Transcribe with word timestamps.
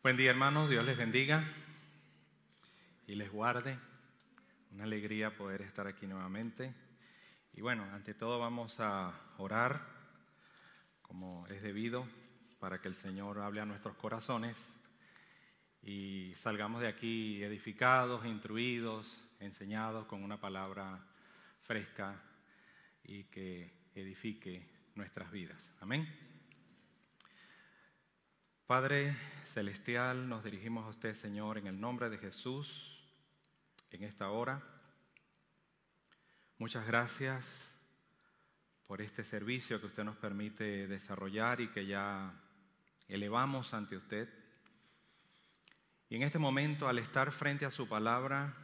Buen 0.00 0.16
día 0.16 0.30
hermanos, 0.30 0.70
Dios 0.70 0.84
les 0.84 0.96
bendiga 0.96 1.44
y 3.08 3.16
les 3.16 3.32
guarde. 3.32 3.76
Una 4.70 4.84
alegría 4.84 5.36
poder 5.36 5.60
estar 5.62 5.88
aquí 5.88 6.06
nuevamente. 6.06 6.72
Y 7.52 7.62
bueno, 7.62 7.82
ante 7.92 8.14
todo 8.14 8.38
vamos 8.38 8.78
a 8.78 9.12
orar 9.38 9.84
como 11.02 11.48
es 11.48 11.62
debido 11.62 12.06
para 12.60 12.80
que 12.80 12.86
el 12.86 12.94
Señor 12.94 13.40
hable 13.40 13.60
a 13.60 13.64
nuestros 13.64 13.96
corazones 13.96 14.56
y 15.82 16.32
salgamos 16.36 16.80
de 16.80 16.86
aquí 16.86 17.42
edificados, 17.42 18.24
instruidos, 18.24 19.04
enseñados 19.40 20.06
con 20.06 20.22
una 20.22 20.40
palabra 20.40 21.04
fresca 21.62 22.22
y 23.02 23.24
que 23.24 23.72
edifique 23.96 24.64
nuestras 24.94 25.32
vidas. 25.32 25.58
Amén. 25.80 26.08
Padre 28.64 29.37
Celestial, 29.58 30.28
nos 30.28 30.44
dirigimos 30.44 30.86
a 30.86 30.90
usted, 30.90 31.14
Señor, 31.16 31.58
en 31.58 31.66
el 31.66 31.80
nombre 31.80 32.08
de 32.08 32.18
Jesús, 32.18 33.02
en 33.90 34.04
esta 34.04 34.30
hora. 34.30 34.62
Muchas 36.58 36.86
gracias 36.86 37.44
por 38.86 39.02
este 39.02 39.24
servicio 39.24 39.80
que 39.80 39.86
usted 39.86 40.04
nos 40.04 40.16
permite 40.16 40.86
desarrollar 40.86 41.60
y 41.60 41.72
que 41.72 41.86
ya 41.86 42.40
elevamos 43.08 43.74
ante 43.74 43.96
usted. 43.96 44.32
Y 46.08 46.14
en 46.14 46.22
este 46.22 46.38
momento, 46.38 46.86
al 46.86 47.00
estar 47.00 47.32
frente 47.32 47.66
a 47.66 47.72
su 47.72 47.88
palabra, 47.88 48.54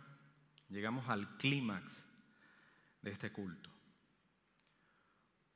llegamos 0.69 1.09
al 1.09 1.37
clímax 1.39 1.93
de 3.03 3.11
este 3.11 3.33
culto. 3.33 3.69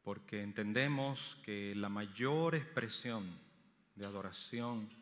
Porque 0.02 0.42
entendemos 0.42 1.38
que 1.44 1.76
la 1.76 1.88
mayor 1.88 2.56
expresión 2.56 3.38
de 3.94 4.04
adoración 4.04 4.97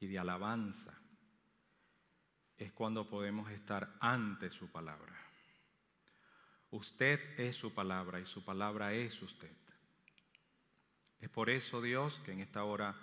y 0.00 0.06
de 0.06 0.18
alabanza 0.18 0.94
es 2.56 2.72
cuando 2.72 3.08
podemos 3.08 3.50
estar 3.50 3.96
ante 4.00 4.50
su 4.50 4.70
palabra. 4.70 5.14
Usted 6.70 7.38
es 7.38 7.56
su 7.56 7.72
palabra 7.72 8.20
y 8.20 8.26
su 8.26 8.44
palabra 8.44 8.92
es 8.92 9.20
usted. 9.22 9.56
Es 11.20 11.30
por 11.30 11.50
eso, 11.50 11.80
Dios, 11.80 12.20
que 12.24 12.32
en 12.32 12.40
esta 12.40 12.64
hora 12.64 12.94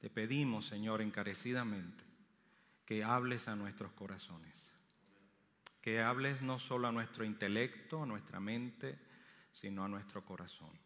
te 0.00 0.10
pedimos, 0.10 0.66
Señor, 0.66 1.02
encarecidamente, 1.02 2.04
que 2.84 3.02
hables 3.02 3.48
a 3.48 3.56
nuestros 3.56 3.92
corazones. 3.92 4.54
Que 5.80 6.02
hables 6.02 6.42
no 6.42 6.58
solo 6.58 6.88
a 6.88 6.92
nuestro 6.92 7.24
intelecto, 7.24 8.02
a 8.02 8.06
nuestra 8.06 8.40
mente, 8.40 8.98
sino 9.52 9.84
a 9.84 9.88
nuestro 9.88 10.24
corazón. 10.24 10.85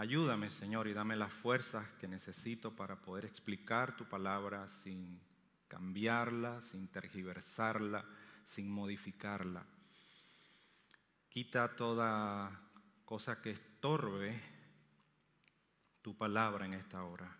Ayúdame, 0.00 0.48
Señor, 0.48 0.88
y 0.88 0.94
dame 0.94 1.14
las 1.14 1.30
fuerzas 1.30 1.86
que 1.98 2.08
necesito 2.08 2.74
para 2.74 2.96
poder 3.02 3.26
explicar 3.26 3.96
tu 3.96 4.06
palabra 4.06 4.66
sin 4.82 5.20
cambiarla, 5.68 6.62
sin 6.62 6.88
tergiversarla, 6.88 8.06
sin 8.46 8.70
modificarla. 8.70 9.62
Quita 11.28 11.76
toda 11.76 12.50
cosa 13.04 13.42
que 13.42 13.50
estorbe 13.50 14.40
tu 16.00 16.16
palabra 16.16 16.64
en 16.64 16.72
esta 16.72 17.04
hora. 17.04 17.36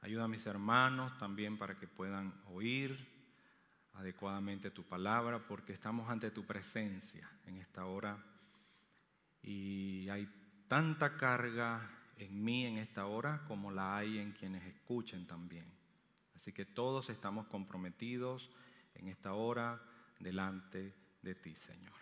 Ayuda 0.00 0.24
a 0.24 0.28
mis 0.28 0.44
hermanos 0.48 1.16
también 1.16 1.56
para 1.58 1.78
que 1.78 1.86
puedan 1.86 2.34
oír 2.46 2.98
adecuadamente 3.94 4.72
tu 4.72 4.82
palabra, 4.82 5.46
porque 5.46 5.74
estamos 5.74 6.10
ante 6.10 6.32
tu 6.32 6.44
presencia 6.44 7.30
en 7.46 7.58
esta 7.58 7.84
hora 7.84 8.18
y 9.42 10.08
hay 10.08 10.26
tanta 10.68 11.16
carga 11.16 11.90
en 12.18 12.44
mí 12.44 12.66
en 12.66 12.78
esta 12.78 13.06
hora 13.06 13.42
como 13.48 13.70
la 13.70 13.96
hay 13.96 14.18
en 14.18 14.32
quienes 14.32 14.64
escuchen 14.64 15.26
también. 15.26 15.64
Así 16.34 16.52
que 16.52 16.64
todos 16.64 17.08
estamos 17.10 17.46
comprometidos 17.46 18.50
en 18.94 19.08
esta 19.08 19.34
hora 19.34 19.80
delante 20.20 20.94
de 21.22 21.34
ti, 21.34 21.54
Señor. 21.56 21.92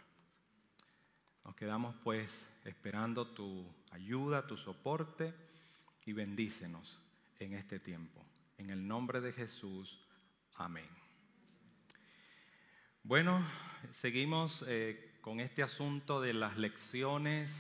Nos 1.45 1.55
quedamos 1.55 1.95
pues 2.02 2.29
esperando 2.64 3.29
tu 3.29 3.64
ayuda, 3.92 4.46
tu 4.46 4.57
soporte 4.57 5.33
y 6.05 6.13
bendícenos 6.13 6.98
en 7.39 7.55
este 7.55 7.79
tiempo. 7.79 8.24
En 8.58 8.70
el 8.70 8.86
nombre 8.86 9.20
de 9.20 9.33
Jesús, 9.33 10.01
amén. 10.57 10.89
Bueno, 13.02 13.46
seguimos 13.92 14.64
eh, 14.67 15.19
con 15.20 15.39
este 15.39 15.63
asunto 15.63 16.20
de 16.20 16.33
las 16.33 16.57
lecciones 16.57 17.51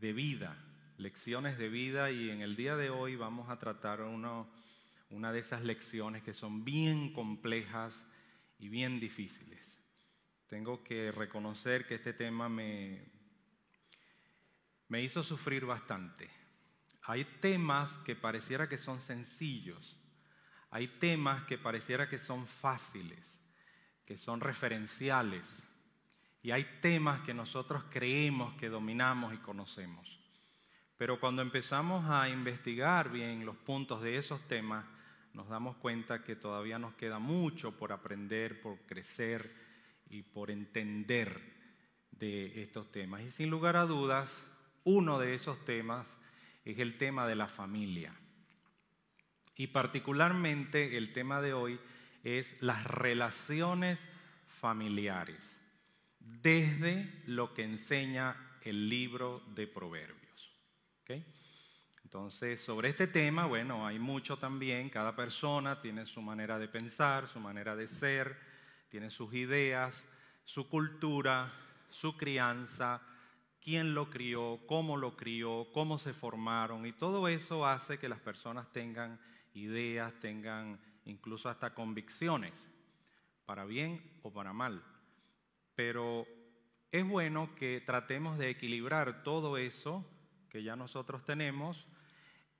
de 0.00 0.12
vida, 0.12 0.56
lecciones 0.96 1.58
de 1.58 1.68
vida 1.68 2.10
y 2.10 2.30
en 2.30 2.40
el 2.40 2.56
día 2.56 2.76
de 2.76 2.90
hoy 2.90 3.16
vamos 3.16 3.50
a 3.50 3.58
tratar 3.58 4.00
una 4.00 5.32
de 5.32 5.38
esas 5.38 5.62
lecciones 5.62 6.22
que 6.22 6.34
son 6.34 6.64
bien 6.64 7.12
complejas 7.12 7.94
y 8.58 8.68
bien 8.68 8.98
difíciles. 8.98 9.60
Tengo 10.48 10.82
que 10.82 11.12
reconocer 11.12 11.86
que 11.86 11.94
este 11.94 12.12
tema 12.12 12.48
me, 12.48 13.04
me 14.88 15.02
hizo 15.02 15.22
sufrir 15.22 15.64
bastante. 15.64 16.28
Hay 17.04 17.24
temas 17.40 17.90
que 18.04 18.16
pareciera 18.16 18.68
que 18.68 18.78
son 18.78 19.00
sencillos, 19.00 19.96
hay 20.70 20.88
temas 20.98 21.44
que 21.44 21.58
pareciera 21.58 22.08
que 22.08 22.18
son 22.18 22.46
fáciles, 22.46 23.24
que 24.04 24.16
son 24.16 24.40
referenciales, 24.40 25.44
y 26.42 26.52
hay 26.52 26.64
temas 26.80 27.20
que 27.20 27.34
nosotros 27.34 27.84
creemos 27.90 28.54
que 28.54 28.68
dominamos 28.68 29.34
y 29.34 29.38
conocemos. 29.38 30.18
Pero 30.96 31.20
cuando 31.20 31.42
empezamos 31.42 32.08
a 32.08 32.28
investigar 32.28 33.10
bien 33.10 33.44
los 33.44 33.56
puntos 33.56 34.02
de 34.02 34.16
esos 34.16 34.40
temas, 34.48 34.84
nos 35.34 35.48
damos 35.48 35.76
cuenta 35.76 36.24
que 36.24 36.36
todavía 36.36 36.78
nos 36.78 36.94
queda 36.94 37.18
mucho 37.18 37.76
por 37.76 37.92
aprender, 37.92 38.60
por 38.60 38.78
crecer 38.80 39.54
y 40.08 40.22
por 40.22 40.50
entender 40.50 41.40
de 42.10 42.62
estos 42.62 42.90
temas. 42.90 43.22
Y 43.22 43.30
sin 43.30 43.50
lugar 43.50 43.76
a 43.76 43.86
dudas, 43.86 44.30
uno 44.84 45.18
de 45.18 45.34
esos 45.34 45.62
temas 45.64 46.06
es 46.64 46.78
el 46.78 46.98
tema 46.98 47.26
de 47.26 47.36
la 47.36 47.48
familia. 47.48 48.14
Y 49.56 49.68
particularmente 49.68 50.96
el 50.96 51.12
tema 51.12 51.40
de 51.40 51.52
hoy 51.52 51.78
es 52.24 52.60
las 52.62 52.84
relaciones 52.84 53.98
familiares 54.60 55.59
desde 56.42 57.22
lo 57.26 57.54
que 57.54 57.64
enseña 57.64 58.36
el 58.62 58.88
libro 58.88 59.42
de 59.54 59.66
Proverbios. 59.66 60.20
Entonces, 62.10 62.60
sobre 62.60 62.88
este 62.88 63.06
tema, 63.06 63.46
bueno, 63.46 63.86
hay 63.86 64.00
mucho 64.00 64.36
también, 64.36 64.90
cada 64.90 65.14
persona 65.14 65.80
tiene 65.80 66.06
su 66.06 66.20
manera 66.20 66.58
de 66.58 66.66
pensar, 66.66 67.28
su 67.28 67.38
manera 67.38 67.76
de 67.76 67.86
ser, 67.86 68.36
tiene 68.88 69.10
sus 69.10 69.32
ideas, 69.32 70.04
su 70.42 70.68
cultura, 70.68 71.52
su 71.88 72.16
crianza, 72.16 73.00
quién 73.60 73.94
lo 73.94 74.10
crió, 74.10 74.58
cómo 74.66 74.96
lo 74.96 75.16
crió, 75.16 75.68
cómo 75.72 76.00
se 76.00 76.12
formaron, 76.12 76.84
y 76.84 76.90
todo 76.92 77.28
eso 77.28 77.64
hace 77.64 78.00
que 78.00 78.08
las 78.08 78.18
personas 78.18 78.72
tengan 78.72 79.20
ideas, 79.54 80.12
tengan 80.20 80.80
incluso 81.04 81.48
hasta 81.48 81.74
convicciones, 81.74 82.54
para 83.46 83.64
bien 83.64 84.18
o 84.24 84.32
para 84.32 84.52
mal. 84.52 84.82
Pero 85.82 86.26
es 86.92 87.08
bueno 87.08 87.54
que 87.54 87.80
tratemos 87.80 88.36
de 88.36 88.50
equilibrar 88.50 89.22
todo 89.22 89.56
eso 89.56 90.04
que 90.50 90.62
ya 90.62 90.76
nosotros 90.76 91.24
tenemos 91.24 91.86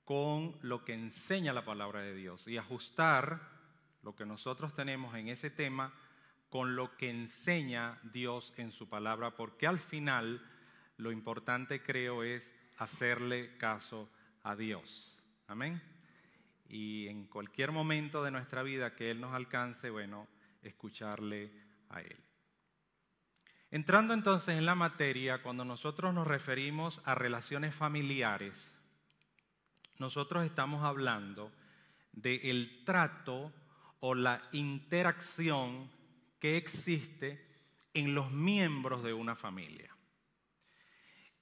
con 0.05 0.57
lo 0.63 0.83
que 0.83 0.95
enseña 0.95 1.53
la 1.53 1.63
palabra 1.63 2.01
de 2.01 2.15
Dios 2.15 2.47
y 2.47 2.57
ajustar 2.57 3.39
lo 4.01 4.15
que 4.15 4.25
nosotros 4.25 4.73
tenemos 4.73 5.13
en 5.13 5.27
ese 5.27 5.51
tema 5.51 5.93
con 6.49 6.75
lo 6.75 6.97
que 6.97 7.11
enseña 7.11 7.99
Dios 8.11 8.55
en 8.57 8.71
su 8.71 8.89
palabra, 8.89 9.35
porque 9.35 9.67
al 9.67 9.77
final 9.77 10.41
lo 10.97 11.11
importante 11.11 11.83
creo 11.83 12.23
es 12.23 12.51
hacerle 12.79 13.55
caso 13.57 14.09
a 14.41 14.55
Dios. 14.55 15.15
Amén. 15.45 15.79
Y 16.67 17.07
en 17.07 17.27
cualquier 17.27 17.71
momento 17.71 18.23
de 18.23 18.31
nuestra 18.31 18.63
vida 18.63 18.95
que 18.95 19.11
Él 19.11 19.21
nos 19.21 19.35
alcance, 19.35 19.91
bueno, 19.91 20.27
escucharle 20.63 21.51
a 21.89 22.01
Él. 22.01 22.30
Entrando 23.71 24.13
entonces 24.13 24.57
en 24.57 24.65
la 24.65 24.75
materia, 24.75 25.41
cuando 25.41 25.63
nosotros 25.63 26.13
nos 26.13 26.27
referimos 26.27 26.99
a 27.05 27.15
relaciones 27.15 27.73
familiares, 27.73 28.53
nosotros 29.97 30.45
estamos 30.45 30.83
hablando 30.83 31.53
del 32.11 32.83
trato 32.83 33.53
o 34.01 34.13
la 34.13 34.41
interacción 34.51 35.89
que 36.39 36.57
existe 36.57 37.47
en 37.93 38.13
los 38.13 38.31
miembros 38.31 39.03
de 39.03 39.13
una 39.13 39.37
familia. 39.37 39.95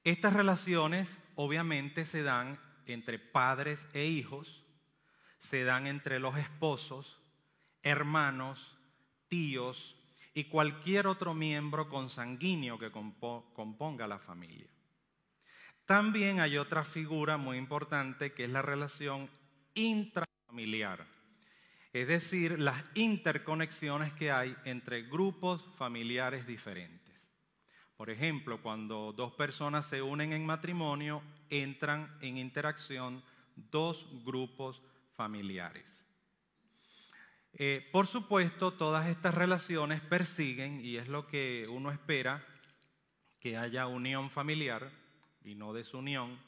Estas 0.03 0.33
relaciones 0.33 1.09
obviamente 1.33 2.05
se 2.05 2.21
dan 2.21 2.59
entre 2.85 3.17
padres 3.17 3.79
e 3.93 4.05
hijos, 4.05 4.63
se 5.39 5.63
dan 5.63 5.87
entre 5.87 6.19
los 6.19 6.37
esposos, 6.37 7.19
hermanos, 7.81 8.77
tíos, 9.27 9.98
y 10.33 10.45
cualquier 10.45 11.07
otro 11.07 11.33
miembro 11.33 11.89
consanguíneo 11.89 12.77
que 12.77 12.91
componga 12.91 14.07
la 14.07 14.19
familia. 14.19 14.69
También 15.85 16.39
hay 16.39 16.57
otra 16.57 16.83
figura 16.83 17.37
muy 17.37 17.57
importante 17.57 18.31
que 18.33 18.43
es 18.43 18.49
la 18.49 18.61
relación 18.61 19.29
intra 19.73 20.25
familiar. 20.45 21.05
Es 21.91 22.07
decir, 22.07 22.59
las 22.59 22.83
interconexiones 22.93 24.13
que 24.13 24.31
hay 24.31 24.55
entre 24.65 25.03
grupos 25.03 25.65
familiares 25.77 26.45
diferentes. 26.45 26.99
Por 27.97 28.09
ejemplo, 28.09 28.61
cuando 28.61 29.11
dos 29.11 29.33
personas 29.33 29.87
se 29.87 30.01
unen 30.01 30.31
en 30.31 30.45
matrimonio, 30.45 31.23
entran 31.49 32.15
en 32.21 32.37
interacción 32.37 33.23
dos 33.55 34.07
grupos 34.23 34.81
familiares. 35.15 35.98
Eh, 37.53 37.87
por 37.91 38.07
supuesto, 38.07 38.73
todas 38.73 39.07
estas 39.07 39.33
relaciones 39.33 40.01
persiguen, 40.01 40.81
y 40.83 40.97
es 40.97 41.07
lo 41.07 41.27
que 41.27 41.67
uno 41.69 41.91
espera, 41.91 42.45
que 43.39 43.57
haya 43.57 43.87
unión 43.87 44.29
familiar 44.29 44.91
y 45.43 45.55
no 45.55 45.73
desunión, 45.73 46.39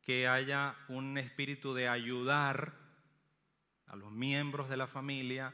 que 0.00 0.28
haya 0.28 0.76
un 0.88 1.18
espíritu 1.18 1.74
de 1.74 1.88
ayudar 1.88 2.74
a 3.86 3.96
los 3.96 4.12
miembros 4.12 4.68
de 4.68 4.76
la 4.76 4.86
familia, 4.86 5.52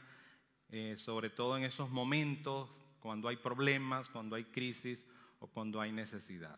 eh, 0.69 0.95
sobre 0.97 1.29
todo 1.29 1.57
en 1.57 1.63
esos 1.63 1.89
momentos 1.89 2.69
cuando 2.99 3.27
hay 3.27 3.37
problemas, 3.37 4.07
cuando 4.09 4.35
hay 4.35 4.45
crisis 4.45 5.05
o 5.39 5.47
cuando 5.47 5.81
hay 5.81 5.91
necesidad. 5.91 6.57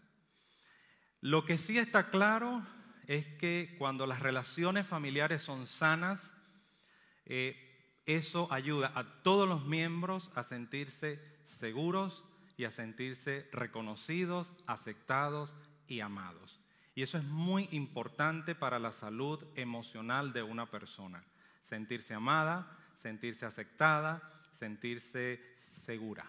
Lo 1.21 1.43
que 1.43 1.57
sí 1.57 1.79
está 1.79 2.09
claro 2.09 2.65
es 3.07 3.25
que 3.39 3.75
cuando 3.79 4.05
las 4.05 4.19
relaciones 4.19 4.85
familiares 4.85 5.41
son 5.41 5.65
sanas, 5.65 6.35
eh, 7.25 7.64
eso 8.05 8.47
ayuda 8.51 8.91
a 8.95 9.03
todos 9.23 9.47
los 9.47 9.65
miembros 9.65 10.29
a 10.35 10.43
sentirse 10.43 11.19
seguros 11.47 12.23
y 12.57 12.65
a 12.65 12.71
sentirse 12.71 13.49
reconocidos, 13.51 14.49
aceptados 14.67 15.53
y 15.87 15.99
amados. 16.01 16.59
Y 16.93 17.01
eso 17.01 17.17
es 17.17 17.25
muy 17.25 17.67
importante 17.71 18.55
para 18.55 18.79
la 18.79 18.91
salud 18.91 19.43
emocional 19.55 20.31
de 20.31 20.43
una 20.43 20.65
persona. 20.67 21.23
Sentirse 21.63 22.13
amada, 22.13 22.77
sentirse 23.01 23.45
aceptada, 23.45 24.21
sentirse 24.57 25.41
segura. 25.85 26.25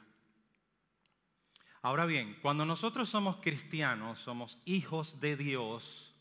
Ahora 1.83 2.05
bien, 2.05 2.37
cuando 2.43 2.65
nosotros 2.65 3.09
somos 3.09 3.37
cristianos, 3.37 4.19
somos 4.19 4.59
hijos 4.65 5.21
de 5.21 5.37
Dios, 5.37 6.13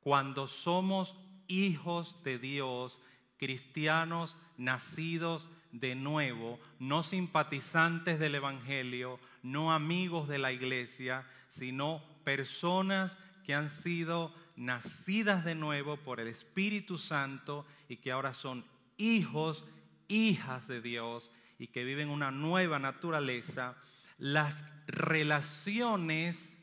cuando 0.00 0.48
somos 0.48 1.14
hijos 1.48 2.22
de 2.24 2.38
Dios, 2.38 2.98
cristianos 3.36 4.34
nacidos 4.56 5.48
de 5.72 5.94
nuevo, 5.94 6.60
no 6.78 7.02
simpatizantes 7.02 8.18
del 8.18 8.36
Evangelio, 8.36 9.18
no 9.42 9.72
amigos 9.72 10.28
de 10.28 10.38
la 10.38 10.52
iglesia, 10.52 11.26
sino 11.50 12.02
personas 12.24 13.16
que 13.44 13.54
han 13.54 13.70
sido 13.70 14.32
nacidas 14.56 15.44
de 15.44 15.54
nuevo 15.54 15.96
por 15.96 16.20
el 16.20 16.28
Espíritu 16.28 16.98
Santo 16.98 17.66
y 17.88 17.96
que 17.96 18.12
ahora 18.12 18.34
son 18.34 18.64
hijos, 18.96 19.64
hijas 20.08 20.66
de 20.68 20.80
Dios 20.80 21.30
y 21.58 21.68
que 21.68 21.84
viven 21.84 22.08
una 22.08 22.30
nueva 22.30 22.78
naturaleza. 22.78 23.76
Las 24.18 24.64
relaciones 24.86 26.54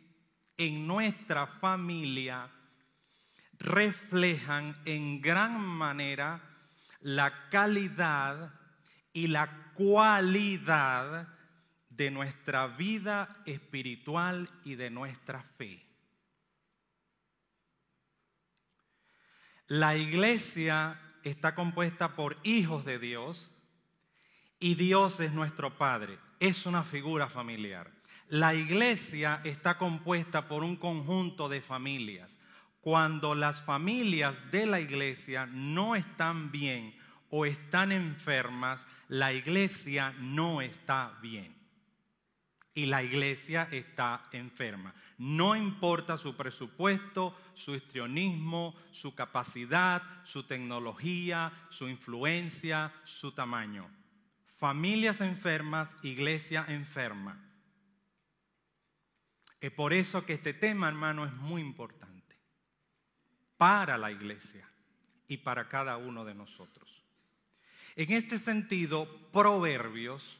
en 0.58 0.88
nuestra 0.88 1.48
familia 1.48 2.50
reflejan 3.60 4.76
en 4.86 5.22
gran 5.22 5.60
manera 5.60 6.51
la 7.02 7.50
calidad 7.50 8.54
y 9.14 9.28
la 9.28 9.72
cualidad 9.74 11.28
de 11.90 12.12
nuestra 12.12 12.68
vida 12.68 13.28
espiritual 13.46 14.50
y 14.64 14.76
de 14.76 14.90
nuestra 14.90 15.44
fe. 15.58 15.86
La 19.68 19.96
iglesia 19.96 21.00
está 21.24 21.56
compuesta 21.56 22.16
por 22.16 22.38
hijos 22.44 22.86
de 22.86 23.00
Dios 23.00 23.50
y 24.60 24.76
Dios 24.76 25.20
es 25.20 25.34
nuestro 25.34 25.78
Padre 25.78 26.18
es 26.42 26.66
una 26.66 26.84
figura 26.84 27.30
familiar. 27.30 27.90
La 28.28 28.56
iglesia 28.56 29.42
está 29.44 29.78
compuesta 29.78 30.48
por 30.48 30.64
un 30.64 30.76
conjunto 30.76 31.48
de 31.48 31.62
familias. 31.62 32.30
Cuando 32.82 33.36
las 33.36 33.62
familias 33.62 34.36
de 34.52 34.66
la 34.66 34.80
iglesia 34.80 35.46
no 35.46 35.96
están 35.96 36.52
bien 36.52 36.94
o 37.30 37.46
están 37.46 37.92
enfermas, 37.92 38.84
la 39.08 39.32
iglesia 39.34 40.14
no 40.20 40.62
está 40.62 41.18
bien. 41.22 41.56
Y 42.74 42.86
la 42.86 43.04
iglesia 43.04 43.68
está 43.72 44.28
enferma. 44.32 44.94
No 45.18 45.56
importa 45.56 46.18
su 46.18 46.36
presupuesto, 46.36 47.38
su 47.54 47.76
histrionismo, 47.76 48.76
su 48.92 49.14
capacidad, 49.16 50.02
su 50.24 50.44
tecnología, 50.44 51.52
su 51.70 51.88
influencia, 51.88 52.92
su 53.04 53.32
tamaño 53.32 53.90
familias 54.62 55.20
enfermas, 55.22 55.90
iglesia 56.04 56.64
enferma. 56.68 57.36
Es 59.60 59.72
por 59.72 59.92
eso 59.92 60.24
que 60.24 60.34
este 60.34 60.54
tema, 60.54 60.88
hermano, 60.88 61.26
es 61.26 61.34
muy 61.34 61.64
importante 61.64 62.21
para 63.62 63.96
la 63.96 64.10
iglesia 64.10 64.68
y 65.28 65.38
para 65.38 65.70
cada 65.70 65.98
uno 65.98 66.26
de 66.26 66.34
nosotros. 66.34 66.90
En 67.96 68.12
este 68.12 68.40
sentido, 68.40 69.08
Proverbios, 69.32 70.40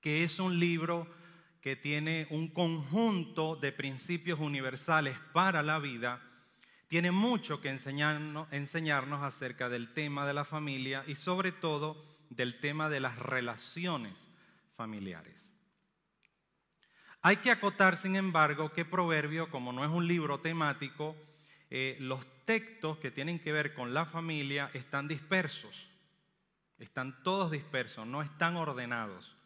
que 0.00 0.24
es 0.24 0.40
un 0.40 0.58
libro 0.58 1.06
que 1.60 1.76
tiene 1.76 2.26
un 2.30 2.48
conjunto 2.48 3.54
de 3.54 3.70
principios 3.70 4.40
universales 4.40 5.16
para 5.32 5.62
la 5.62 5.78
vida, 5.78 6.20
tiene 6.88 7.12
mucho 7.12 7.60
que 7.60 7.68
enseñarnos, 7.68 9.22
acerca 9.22 9.68
del 9.68 9.94
tema 9.94 10.26
de 10.26 10.34
la 10.34 10.44
familia 10.44 11.04
y 11.06 11.14
sobre 11.14 11.52
todo 11.52 12.04
del 12.30 12.58
tema 12.58 12.88
de 12.88 12.98
las 12.98 13.16
relaciones 13.16 14.16
familiares. 14.76 15.40
Hay 17.22 17.36
que 17.36 17.52
acotar, 17.52 17.96
sin 17.96 18.16
embargo, 18.16 18.72
que 18.72 18.84
Proverbio, 18.84 19.52
como 19.52 19.72
no 19.72 19.84
es 19.84 19.90
un 19.92 20.08
libro 20.08 20.40
temático, 20.40 21.14
eh, 21.70 21.96
los 22.00 22.24
textos 22.44 22.98
que 22.98 23.10
tienen 23.10 23.38
que 23.38 23.52
ver 23.52 23.74
con 23.74 23.92
la 23.92 24.06
familia 24.06 24.70
están 24.72 25.08
dispersos, 25.08 25.88
están 26.78 27.22
todos 27.22 27.50
dispersos, 27.50 28.06
no 28.06 28.22
están 28.22 28.56
ordenados, 28.56 29.36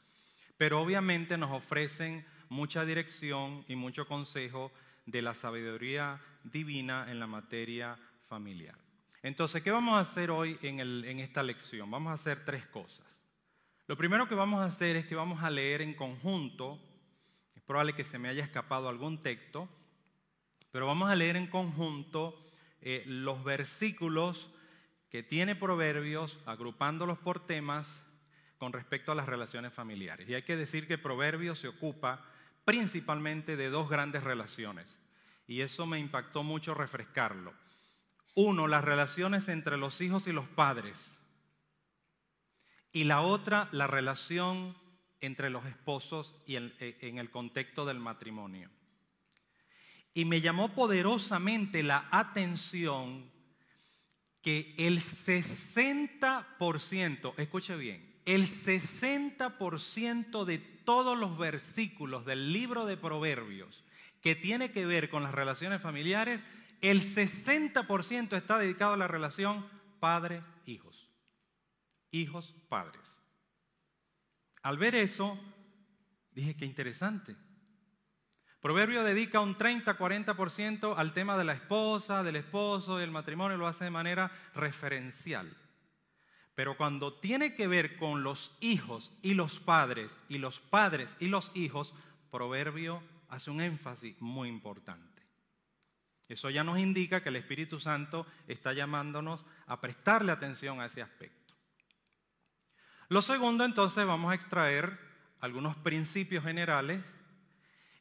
pero 0.57 0.81
obviamente 0.81 1.37
nos 1.37 1.51
ofrecen 1.51 2.25
mucha 2.49 2.85
dirección 2.85 3.65
y 3.67 3.77
mucho 3.77 4.07
consejo 4.07 4.71
de 5.07 5.23
la 5.23 5.35
sabiduría 5.35 6.21
divina 6.45 7.11
en 7.11 7.19
la 7.19 7.27
materia 7.27 7.99
familiar. 8.29 8.77
Entonces, 9.23 9.63
¿qué 9.63 9.71
vamos 9.71 9.95
a 9.95 10.01
hacer 10.01 10.31
hoy 10.31 10.59
en, 10.63 11.21
esta 11.21 11.43
lección? 11.43 11.91
Vamos 11.91 12.11
a 12.11 12.15
hacer 12.15 12.45
tres 12.45 12.67
cosas. 12.67 13.07
Lo 13.87 13.97
primero 13.97 14.29
que 14.29 14.35
vamos 14.35 14.61
a 14.61 14.67
hacer 14.67 14.97
es 14.97 15.07
que 15.07 15.15
vamos 15.15 15.43
a 15.43 15.51
leer 15.51 15.81
en 15.81 15.95
conjunto, 15.95 16.81
es 17.55 17.63
probable 17.63 17.95
que 17.95 18.05
se 18.05 18.19
me 18.19 18.29
haya 18.29 18.43
escapado 18.43 18.89
algún 18.89 19.23
texto, 19.23 19.69
pero 20.73 20.87
vamos 20.87 21.11
a 21.11 21.15
leer 21.15 21.37
en 21.37 21.47
conjunto 21.47 22.37
eh, 22.81 23.05
los 23.07 23.45
versículos 23.45 24.51
que 25.11 25.23
tiene 25.23 25.55
Proverbios, 25.55 26.37
agrupándolos 26.47 27.19
por 27.19 27.47
temas 27.47 27.87
con 28.59 28.73
respecto 28.73 29.13
a 29.13 29.15
las 29.15 29.27
relaciones 29.27 29.73
familiares. 29.73 30.29
Y 30.29 30.35
hay 30.35 30.43
que 30.43 30.57
decir 30.57 30.89
que 30.89 30.99
Proverbios 30.99 31.59
se 31.59 31.69
ocupa 31.69 32.25
principalmente 32.65 33.57
de 33.57 33.71
dos 33.71 33.89
grandes 33.89 34.25
relaciones. 34.25 34.99
Y 35.47 35.61
eso 35.61 35.87
me 35.87 35.99
impactó 35.99 36.43
mucho 36.43 36.75
refrescarlo. 36.75 37.53
Uno, 38.35 38.67
las 38.67 38.85
relaciones 38.85 39.49
entre 39.49 39.77
los 39.77 40.01
hijos 40.01 40.27
y 40.27 40.33
los 40.33 40.49
padres. 40.49 40.97
Y 42.93 43.05
la 43.05 43.21
otra, 43.21 43.69
la 43.73 43.87
relación 43.87 44.77
entre 45.21 45.51
los 45.51 45.65
esposos 45.67 46.35
y 46.47 46.57
eh, 46.57 46.99
en, 47.01 47.19
el 47.19 47.31
contexto 47.31 47.85
del 47.85 47.99
matrimonio. 47.99 48.71
Y 50.15 50.25
me 50.25 50.41
llamó 50.41 50.75
poderosamente 50.75 51.83
la 51.83 52.09
atención 52.11 53.31
que 54.43 54.75
el 54.77 55.01
60%, 55.01 57.35
escuche 57.37 57.77
bien, 57.77 58.13
el 58.25 58.47
60% 58.47 60.45
de 60.45 60.59
todos 60.59 61.19
los 61.19 61.39
versículos 61.39 62.25
del 62.25 62.53
libro 62.53 62.87
de 62.87 62.97
Proverbios 62.97 63.85
que 64.21 64.35
tiene 64.35 64.71
que 64.71 64.87
ver 64.87 65.11
con 65.11 65.23
las 65.23 65.35
relaciones 65.35 65.81
familiares 65.81 66.41
el 66.83 67.01
60% 67.01 68.37
está 68.37 68.59
dedicado 68.59 68.95
a 68.95 68.97
la 68.97 69.07
relación 69.07 69.65
padre-hijos. 70.01 71.09
Hijos-padres. 72.11 73.01
Al 74.63 74.79
ver 74.79 74.97
eso, 74.97 75.39
dije 76.33 76.57
que 76.57 76.67
interesante. 76.67 77.37
Proverbio 78.63 79.03
dedica 79.03 79.41
un 79.41 79.59
30-40% 79.59 80.95
al 80.97 81.13
tema 81.13 81.37
de 81.37 81.43
la 81.43 81.53
esposa, 81.53 82.23
del 82.23 82.37
esposo 82.37 83.01
y 83.01 83.03
el 83.03 83.11
matrimonio, 83.11 83.59
lo 83.59 83.67
hace 83.67 83.85
de 83.85 83.91
manera 83.91 84.31
referencial. 84.55 85.55
Pero 86.55 86.77
cuando 86.77 87.15
tiene 87.15 87.55
que 87.55 87.67
ver 87.67 87.97
con 87.97 88.23
los 88.23 88.57
hijos 88.61 89.11
y 89.21 89.35
los 89.35 89.59
padres, 89.59 90.17
y 90.29 90.39
los 90.39 90.61
padres 90.61 91.11
y 91.19 91.27
los 91.27 91.51
hijos, 91.55 91.93
Proverbio 92.31 93.03
hace 93.29 93.51
un 93.51 93.61
énfasis 93.61 94.15
muy 94.21 94.49
importante. 94.49 95.23
Eso 96.29 96.49
ya 96.49 96.63
nos 96.63 96.79
indica 96.79 97.21
que 97.21 97.31
el 97.31 97.37
Espíritu 97.37 97.81
Santo 97.81 98.27
está 98.47 98.73
llamándonos 98.75 99.45
a 99.67 99.81
prestarle 99.81 100.31
atención 100.31 100.81
a 100.81 100.87
ese 100.87 101.03
aspecto. 101.03 101.53
Lo 103.09 103.23
segundo, 103.23 103.65
entonces, 103.65 104.07
vamos 104.07 104.31
a 104.31 104.37
extraer 104.37 104.99
algunos 105.41 105.77
principios 105.77 106.45
generales. 106.45 107.03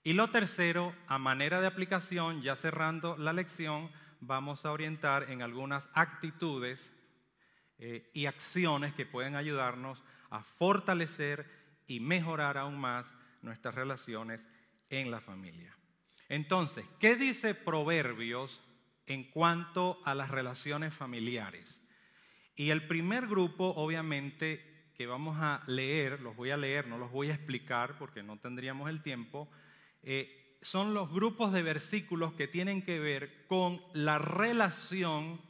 Y 0.03 0.13
lo 0.13 0.29
tercero, 0.31 0.95
a 1.07 1.19
manera 1.19 1.61
de 1.61 1.67
aplicación, 1.67 2.41
ya 2.41 2.55
cerrando 2.55 3.17
la 3.17 3.33
lección, 3.33 3.91
vamos 4.19 4.65
a 4.65 4.71
orientar 4.71 5.29
en 5.29 5.41
algunas 5.41 5.83
actitudes 5.93 6.79
eh, 7.77 8.09
y 8.13 8.25
acciones 8.25 8.93
que 8.93 9.05
pueden 9.05 9.35
ayudarnos 9.35 10.03
a 10.29 10.43
fortalecer 10.43 11.45
y 11.87 11.99
mejorar 11.99 12.57
aún 12.57 12.79
más 12.79 13.13
nuestras 13.41 13.75
relaciones 13.75 14.47
en 14.89 15.11
la 15.11 15.21
familia. 15.21 15.75
Entonces, 16.29 16.85
¿qué 16.99 17.15
dice 17.15 17.53
Proverbios 17.53 18.61
en 19.05 19.25
cuanto 19.25 19.99
a 20.05 20.15
las 20.15 20.31
relaciones 20.31 20.93
familiares? 20.93 21.79
Y 22.55 22.69
el 22.69 22.87
primer 22.87 23.27
grupo, 23.27 23.73
obviamente, 23.75 24.91
que 24.95 25.07
vamos 25.07 25.37
a 25.39 25.61
leer, 25.67 26.21
los 26.21 26.35
voy 26.35 26.51
a 26.51 26.57
leer, 26.57 26.87
no 26.87 26.97
los 26.97 27.11
voy 27.11 27.29
a 27.29 27.33
explicar 27.33 27.97
porque 27.97 28.23
no 28.23 28.37
tendríamos 28.37 28.89
el 28.89 29.01
tiempo, 29.01 29.49
eh, 30.03 30.57
son 30.61 30.93
los 30.93 31.11
grupos 31.11 31.51
de 31.53 31.63
versículos 31.63 32.33
que 32.33 32.47
tienen 32.47 32.83
que 32.83 32.99
ver 32.99 33.45
con 33.47 33.81
la 33.93 34.19
relación 34.19 35.41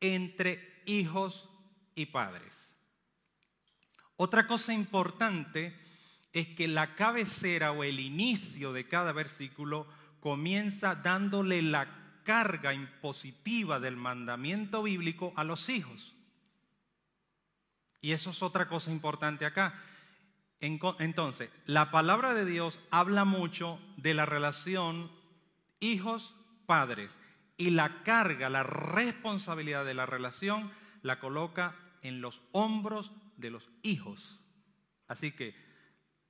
entre 0.00 0.82
hijos 0.86 1.48
y 1.94 2.06
padres. 2.06 2.52
Otra 4.16 4.46
cosa 4.46 4.72
importante 4.72 5.74
es 6.32 6.48
que 6.48 6.68
la 6.68 6.94
cabecera 6.94 7.72
o 7.72 7.84
el 7.84 8.00
inicio 8.00 8.72
de 8.72 8.86
cada 8.86 9.12
versículo 9.12 9.86
comienza 10.20 10.94
dándole 10.94 11.62
la 11.62 11.88
carga 12.24 12.74
impositiva 12.74 13.80
del 13.80 13.96
mandamiento 13.96 14.82
bíblico 14.82 15.32
a 15.36 15.44
los 15.44 15.68
hijos. 15.68 16.14
Y 18.00 18.12
eso 18.12 18.30
es 18.30 18.42
otra 18.42 18.68
cosa 18.68 18.90
importante 18.90 19.46
acá. 19.46 19.80
Entonces, 20.60 21.50
la 21.66 21.90
palabra 21.90 22.34
de 22.34 22.44
Dios 22.44 22.80
habla 22.90 23.24
mucho 23.24 23.78
de 23.96 24.14
la 24.14 24.26
relación 24.26 25.10
hijos-padres 25.80 27.10
y 27.56 27.70
la 27.70 28.02
carga, 28.02 28.50
la 28.50 28.64
responsabilidad 28.64 29.84
de 29.84 29.94
la 29.94 30.06
relación 30.06 30.72
la 31.02 31.20
coloca 31.20 31.76
en 32.02 32.20
los 32.20 32.42
hombros 32.52 33.12
de 33.36 33.50
los 33.50 33.68
hijos. 33.82 34.40
Así 35.06 35.32
que 35.32 35.68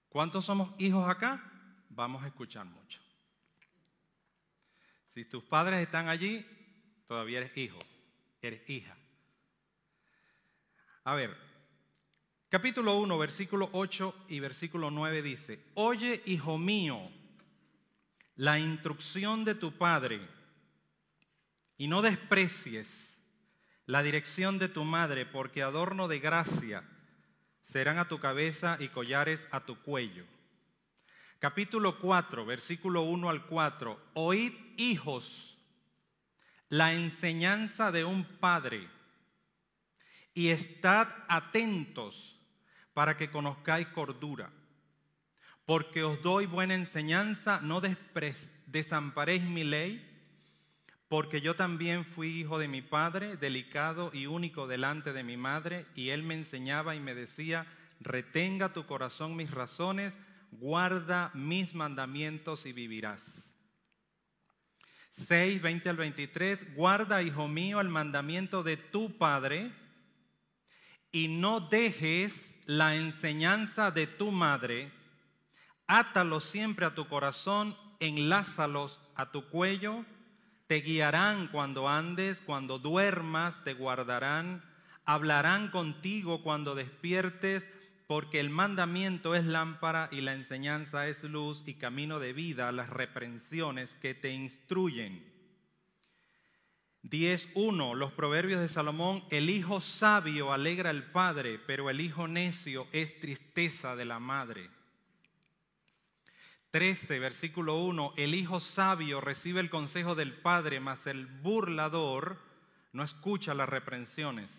¿Cuántos 0.09 0.47
somos 0.47 0.73
hijos 0.79 1.09
acá? 1.09 1.43
Vamos 1.91 2.25
a 2.25 2.29
escuchar 2.29 2.65
mucho. 2.65 3.01
Si 5.15 5.25
tus 5.25 5.45
padres 5.45 5.81
están 5.81 6.09
allí, 6.09 6.47
todavía 7.07 7.39
eres 7.39 7.57
hijo, 7.57 7.79
eres 8.41 8.69
hija. 8.71 8.97
A 11.05 11.15
ver, 11.15 11.37
capítulo 12.49 12.97
1, 12.99 13.19
versículo 13.19 13.69
8 13.73 14.15
y 14.29 14.41
versículo 14.41 14.91
9 14.91 15.23
dice, 15.23 15.61
Oye, 15.75 16.23
hijo 16.27 16.59
mío, 16.59 17.11
la 18.37 18.59
instrucción 18.59 19.45
de 19.45 19.55
tu 19.55 19.73
padre 19.73 20.21
y 21.77 21.89
no 21.89 22.03
desprecies 22.03 22.89
la 23.87 24.03
dirección 24.03 24.59
de 24.59 24.69
tu 24.69 24.85
madre, 24.85 25.25
porque 25.25 25.63
adorno 25.63 26.09
de 26.09 26.21
gracia 26.21 26.85
serán 27.73 27.99
a 27.99 28.07
tu 28.07 28.19
cabeza 28.19 28.77
y 28.81 28.89
collares 28.89 29.47
a 29.51 29.61
tu 29.61 29.81
cuello. 29.81 30.25
Capítulo 31.39 31.99
4, 31.99 32.45
versículo 32.45 33.03
1 33.03 33.31
al 33.31 33.47
4. 33.47 33.99
Oíd, 34.15 34.53
hijos, 34.77 35.57
la 36.69 36.93
enseñanza 36.93 37.91
de 37.91 38.05
un 38.05 38.25
padre 38.25 38.89
y 40.35 40.49
estad 40.49 41.09
atentos 41.29 42.38
para 42.99 43.17
que 43.17 43.31
conozcáis 43.31 43.87
cordura. 43.87 44.51
Porque 45.67 46.03
os 46.03 46.21
doy 46.21 46.47
buena 46.47 46.75
enseñanza, 46.75 47.61
no 47.61 47.81
desamparéis 48.67 49.45
mi 49.45 49.63
ley, 49.63 50.05
porque 51.07 51.41
yo 51.41 51.55
también 51.55 52.05
fui 52.05 52.41
hijo 52.41 52.59
de 52.59 52.67
mi 52.67 52.83
padre, 52.83 53.37
delicado 53.37 54.11
y 54.13 54.27
único 54.27 54.67
delante 54.67 55.13
de 55.13 55.23
mi 55.23 55.37
madre, 55.37 55.87
y 55.95 56.09
él 56.09 56.25
me 56.25 56.35
enseñaba 56.35 56.97
y 56.97 56.99
me 56.99 57.15
decía, 57.15 57.69
retenga 58.01 58.73
tu 58.73 58.85
corazón 58.85 59.37
mis 59.37 59.53
razones, 59.53 60.19
guarda 60.51 61.31
mis 61.35 61.77
mandamientos 61.77 62.67
y 62.67 62.73
vivirás. 62.73 63.23
6, 65.29 65.63
20 65.63 65.89
al 65.89 65.97
23, 65.99 66.75
guarda, 66.75 67.23
hijo 67.23 67.47
mío, 67.47 67.81
el 67.81 67.91
mandamiento 67.91 68.65
de 68.65 68.77
tu 68.77 69.17
padre, 69.19 69.71
y 71.13 71.29
no 71.29 71.61
dejes 71.61 72.59
la 72.67 72.97
enseñanza 72.97 73.91
de 73.91 74.07
tu 74.07 74.31
madre, 74.31 74.93
átalos 75.87 76.45
siempre 76.45 76.87
a 76.87 76.95
tu 76.95 77.09
corazón, 77.09 77.77
enlázalos 77.99 79.01
a 79.15 79.31
tu 79.31 79.49
cuello, 79.49 80.05
te 80.67 80.83
guiarán 80.83 81.49
cuando 81.49 81.89
andes, 81.89 82.43
cuando 82.43 82.79
duermas, 82.79 83.65
te 83.65 83.73
guardarán, 83.73 84.63
hablarán 85.07 85.71
contigo 85.71 86.43
cuando 86.43 86.75
despiertes, 86.75 87.67
porque 88.07 88.41
el 88.41 88.51
mandamiento 88.51 89.35
es 89.35 89.45
lámpara 89.45 90.09
y 90.13 90.21
la 90.21 90.35
enseñanza 90.35 91.09
es 91.09 91.25
luz 91.25 91.63
y 91.67 91.75
camino 91.75 92.19
de 92.19 92.33
vida, 92.33 92.71
las 92.73 92.91
reprensiones 92.91 93.95
que 93.97 94.15
te 94.15 94.31
instruyen. 94.31 95.28
10.1. 97.05 97.95
Los 97.95 98.13
proverbios 98.13 98.61
de 98.61 98.69
Salomón, 98.69 99.25
el 99.31 99.51
hijo 99.51 99.81
sabio 99.81 100.53
alegra 100.53 100.91
al 100.91 101.11
padre, 101.11 101.59
pero 101.59 101.91
el 101.91 102.01
hijo 102.01 102.29
necio 102.29 102.87
es 102.93 103.19
tristeza 103.21 103.97
de 103.97 104.05
la 104.05 104.19
madre. 104.19 104.71
13, 106.71 107.19
versículo 107.19 107.79
1, 107.79 108.13
el 108.17 108.35
hijo 108.35 108.61
sabio 108.61 109.21
recibe 109.21 109.61
el 109.61 109.71
consejo 109.71 110.15
del 110.15 110.35
padre, 110.35 110.81
mas 110.81 111.07
el 111.07 111.27
burlador 111.27 112.39
no 112.93 113.03
escucha 113.03 113.55
las 113.55 113.69
reprensiones. 113.69 114.51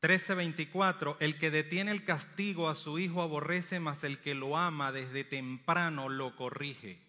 13:24, 0.00 1.16
el 1.20 1.38
que 1.38 1.50
detiene 1.50 1.90
el 1.90 2.04
castigo 2.04 2.68
a 2.68 2.74
su 2.74 2.98
hijo 2.98 3.22
aborrece, 3.22 3.80
mas 3.80 4.04
el 4.04 4.18
que 4.18 4.34
lo 4.34 4.56
ama 4.56 4.92
desde 4.92 5.24
temprano 5.24 6.08
lo 6.08 6.36
corrige. 6.36 7.03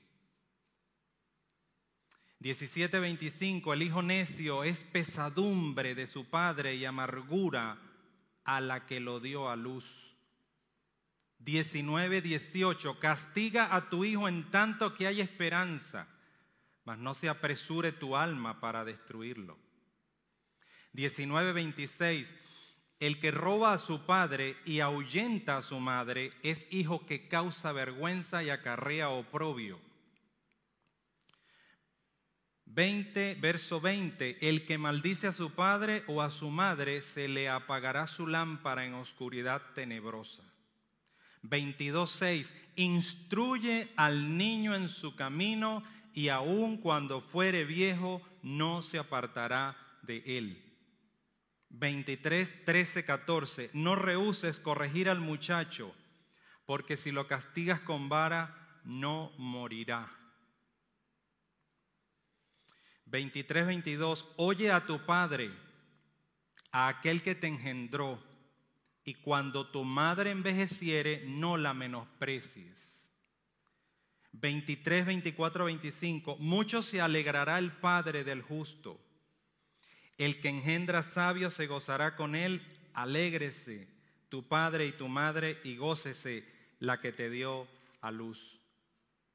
17:25, 2.46 3.74
el 3.74 3.82
hijo 3.82 4.04
necio 4.04 4.64
es 4.64 4.84
pesadumbre 4.84 5.96
de 5.96 6.06
su 6.06 6.30
padre 6.30 6.76
y 6.76 6.86
amargura 6.86 7.80
a 8.44 8.62
la 8.62 8.86
que 8.86 9.00
lo 9.00 9.20
dio 9.20 9.50
a 9.50 9.56
luz. 9.56 10.16
19, 11.40 12.22
18, 12.22 13.00
castiga 13.00 13.76
a 13.76 13.90
tu 13.90 14.06
hijo 14.06 14.28
en 14.28 14.52
tanto 14.52 14.94
que 14.94 15.08
hay 15.08 15.22
esperanza, 15.22 16.08
mas 16.84 17.00
no 17.00 17.16
se 17.16 17.30
apresure 17.30 17.92
tu 17.92 18.16
alma 18.16 18.62
para 18.62 18.86
destruirlo. 18.86 19.58
19, 20.94 21.52
26, 21.52 22.32
el 23.00 23.20
que 23.20 23.32
roba 23.32 23.74
a 23.74 23.80
su 23.80 24.06
padre 24.06 24.56
y 24.66 24.82
ahuyenta 24.82 25.58
a 25.58 25.64
su 25.64 25.80
madre 25.80 26.30
es 26.44 26.68
hijo 26.70 27.08
que 27.08 27.28
causa 27.28 27.72
vergüenza 27.72 28.44
y 28.44 28.52
acarrea 28.52 29.10
oprobio. 29.10 29.80
20, 32.76 33.36
verso 33.36 33.80
20, 33.80 34.50
el 34.50 34.66
que 34.66 34.78
maldice 34.78 35.28
a 35.28 35.34
su 35.34 35.52
padre 35.52 36.04
o 36.08 36.22
a 36.22 36.30
su 36.30 36.50
madre 36.50 37.02
se 37.02 37.30
le 37.30 37.48
apagará 37.48 38.06
su 38.06 38.28
lámpara 38.28 38.84
en 38.84 38.96
oscuridad 38.96 39.62
tenebrosa. 39.74 40.44
22.6, 41.44 42.52
instruye 42.76 43.88
al 43.96 44.38
niño 44.38 44.76
en 44.76 44.90
su 44.90 45.16
camino 45.16 45.84
y 46.14 46.28
aun 46.28 46.76
cuando 46.76 47.22
fuere 47.22 47.64
viejo 47.64 48.22
no 48.44 48.82
se 48.82 49.00
apartará 49.00 49.78
de 50.02 50.22
él. 50.26 50.62
23, 51.70 52.66
13, 52.66 53.06
14, 53.06 53.70
no 53.72 53.96
rehuses 53.96 54.60
corregir 54.60 55.10
al 55.10 55.22
muchacho, 55.22 55.96
porque 56.66 56.98
si 56.98 57.12
lo 57.12 57.26
castigas 57.28 57.80
con 57.80 58.10
vara, 58.10 58.82
no 58.84 59.32
morirá. 59.38 60.25
23, 63.16 63.66
22, 63.66 64.26
oye 64.36 64.74
a 64.74 64.86
tu 64.86 65.06
padre, 65.06 65.50
a 66.74 66.90
aquel 66.90 67.22
que 67.22 67.34
te 67.34 67.48
engendró 67.48 68.22
y 69.06 69.14
cuando 69.14 69.72
tu 69.72 69.86
madre 69.86 70.32
envejeciere, 70.32 71.24
no 71.26 71.56
la 71.56 71.74
menosprecies. 71.74 72.76
23, 74.34 75.06
24, 75.06 75.64
25. 75.64 76.36
Mucho 76.40 76.82
se 76.82 77.00
alegrará 77.00 77.58
el 77.58 77.72
Padre 77.72 78.26
del 78.26 78.42
justo. 78.42 79.00
El 80.18 80.42
que 80.42 80.50
engendra 80.50 81.02
sabio 81.04 81.50
se 81.52 81.68
gozará 81.68 82.18
con 82.18 82.36
él. 82.36 82.62
Alégrese 82.94 83.88
tu 84.28 84.46
Padre 84.46 84.88
y 84.88 84.92
tu 84.92 85.08
Madre 85.08 85.62
y 85.64 85.78
gócese 85.78 86.44
la 86.80 87.00
que 87.00 87.14
te 87.14 87.30
dio 87.30 87.66
a 88.02 88.12
luz. 88.12 88.60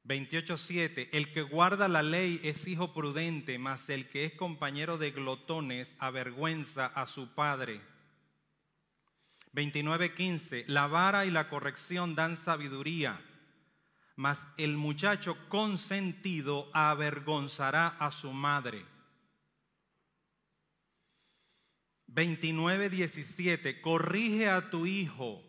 28.7, 0.04 1.10
el 1.12 1.32
que 1.32 1.42
guarda 1.42 1.88
la 1.88 2.02
ley 2.02 2.40
es 2.42 2.66
hijo 2.66 2.92
prudente, 2.92 3.58
mas 3.58 3.88
el 3.90 4.08
que 4.08 4.24
es 4.24 4.32
compañero 4.32 4.98
de 4.98 5.10
glotones 5.10 5.94
avergüenza 5.98 6.86
a 6.86 7.06
su 7.06 7.34
padre. 7.34 7.80
29.15, 9.52 10.64
la 10.68 10.86
vara 10.86 11.26
y 11.26 11.30
la 11.30 11.48
corrección 11.48 12.14
dan 12.14 12.36
sabiduría, 12.36 13.20
mas 14.16 14.40
el 14.56 14.76
muchacho 14.76 15.36
consentido 15.48 16.70
avergonzará 16.72 17.88
a 17.88 18.10
su 18.10 18.32
madre. 18.32 18.84
29.17, 22.08 23.80
corrige 23.80 24.48
a 24.48 24.70
tu 24.70 24.86
hijo 24.86 25.42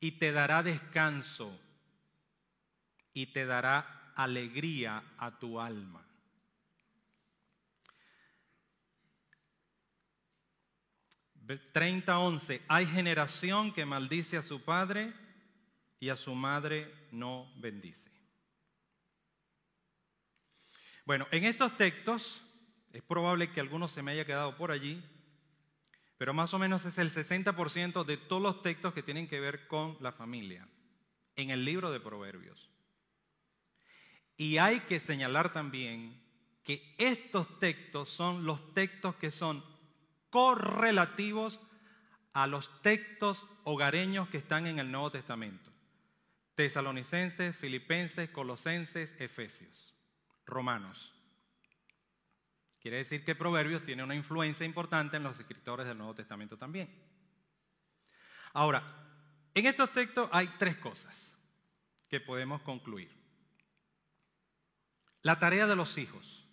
y 0.00 0.12
te 0.12 0.32
dará 0.32 0.62
descanso 0.62 1.56
y 3.12 3.26
te 3.26 3.46
dará 3.46 4.12
alegría 4.14 5.02
a 5.18 5.38
tu 5.38 5.60
alma. 5.60 6.06
Once. 12.08 12.62
Hay 12.68 12.86
generación 12.86 13.72
que 13.72 13.84
maldice 13.84 14.36
a 14.36 14.42
su 14.42 14.62
padre 14.62 15.12
y 15.98 16.08
a 16.08 16.16
su 16.16 16.34
madre 16.34 16.92
no 17.10 17.52
bendice. 17.56 18.10
Bueno, 21.04 21.26
en 21.32 21.44
estos 21.44 21.76
textos 21.76 22.42
es 22.92 23.02
probable 23.02 23.50
que 23.50 23.60
algunos 23.60 23.90
se 23.90 24.02
me 24.02 24.12
haya 24.12 24.24
quedado 24.24 24.56
por 24.56 24.70
allí, 24.70 25.02
pero 26.18 26.32
más 26.32 26.54
o 26.54 26.58
menos 26.58 26.84
es 26.84 26.98
el 26.98 27.10
60% 27.10 28.04
de 28.04 28.16
todos 28.16 28.42
los 28.42 28.62
textos 28.62 28.94
que 28.94 29.02
tienen 29.02 29.26
que 29.26 29.40
ver 29.40 29.66
con 29.66 29.96
la 30.00 30.12
familia 30.12 30.68
en 31.34 31.50
el 31.50 31.64
libro 31.64 31.90
de 31.90 31.98
Proverbios. 31.98 32.69
Y 34.40 34.56
hay 34.56 34.80
que 34.80 35.00
señalar 35.00 35.52
también 35.52 36.18
que 36.64 36.94
estos 36.96 37.58
textos 37.58 38.08
son 38.08 38.46
los 38.46 38.72
textos 38.72 39.14
que 39.16 39.30
son 39.30 39.62
correlativos 40.30 41.60
a 42.32 42.46
los 42.46 42.80
textos 42.80 43.44
hogareños 43.64 44.30
que 44.30 44.38
están 44.38 44.66
en 44.66 44.78
el 44.78 44.90
Nuevo 44.90 45.10
Testamento. 45.10 45.70
Tesalonicenses, 46.54 47.54
Filipenses, 47.54 48.30
Colosenses, 48.30 49.14
Efesios, 49.20 49.94
Romanos. 50.46 51.12
Quiere 52.80 52.96
decir 52.96 53.26
que 53.26 53.34
Proverbios 53.34 53.84
tiene 53.84 54.04
una 54.04 54.14
influencia 54.14 54.64
importante 54.64 55.18
en 55.18 55.22
los 55.22 55.38
escritores 55.38 55.86
del 55.86 55.98
Nuevo 55.98 56.14
Testamento 56.14 56.56
también. 56.56 56.88
Ahora, 58.54 58.82
en 59.52 59.66
estos 59.66 59.92
textos 59.92 60.30
hay 60.32 60.46
tres 60.58 60.78
cosas 60.78 61.14
que 62.08 62.20
podemos 62.20 62.62
concluir. 62.62 63.19
La 65.22 65.38
tarea 65.38 65.66
de 65.66 65.76
los 65.76 65.98
hijos. 65.98 66.46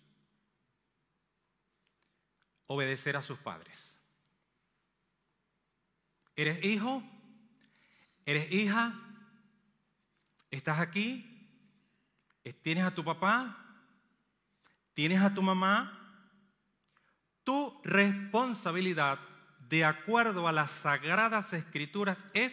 Obedecer 2.66 3.16
a 3.16 3.22
sus 3.22 3.38
padres. 3.38 3.76
¿Eres 6.36 6.64
hijo? 6.64 7.02
¿Eres 8.26 8.52
hija? 8.52 8.94
¿Estás 10.50 10.78
aquí? 10.80 11.24
¿Tienes 12.62 12.84
a 12.84 12.94
tu 12.94 13.04
papá? 13.04 13.56
¿Tienes 14.94 15.20
a 15.20 15.32
tu 15.32 15.42
mamá? 15.42 15.94
Tu 17.44 17.80
responsabilidad, 17.84 19.18
de 19.68 19.84
acuerdo 19.84 20.46
a 20.46 20.52
las 20.52 20.70
sagradas 20.70 21.52
escrituras, 21.52 22.22
es 22.34 22.52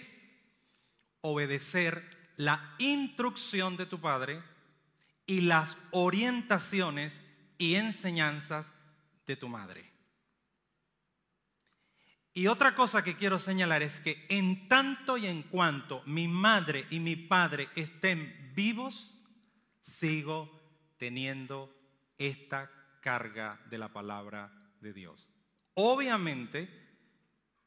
obedecer 1.21 2.33
la 2.37 2.75
instrucción 2.77 3.77
de 3.77 3.85
tu 3.85 3.99
padre 3.99 4.41
y 5.25 5.41
las 5.41 5.77
orientaciones 5.91 7.13
y 7.57 7.75
enseñanzas 7.75 8.71
de 9.25 9.35
tu 9.35 9.49
madre. 9.49 9.95
Y 12.33 12.47
otra 12.47 12.75
cosa 12.75 13.01
que 13.01 13.15
quiero 13.15 13.39
señalar 13.39 13.81
es 13.81 13.99
que 14.01 14.25
en 14.27 14.67
tanto 14.67 15.17
y 15.17 15.25
en 15.25 15.43
cuanto 15.43 16.03
mi 16.05 16.27
madre 16.27 16.85
y 16.89 16.99
mi 16.99 17.15
padre 17.15 17.69
estén 17.75 18.51
vivos, 18.53 19.09
sigo 19.81 20.51
teniendo 20.97 21.73
esta 22.17 22.69
carga 22.99 23.59
de 23.69 23.77
la 23.77 23.93
palabra 23.93 24.51
de 24.81 24.91
Dios. 24.91 25.29
Obviamente 25.75 26.69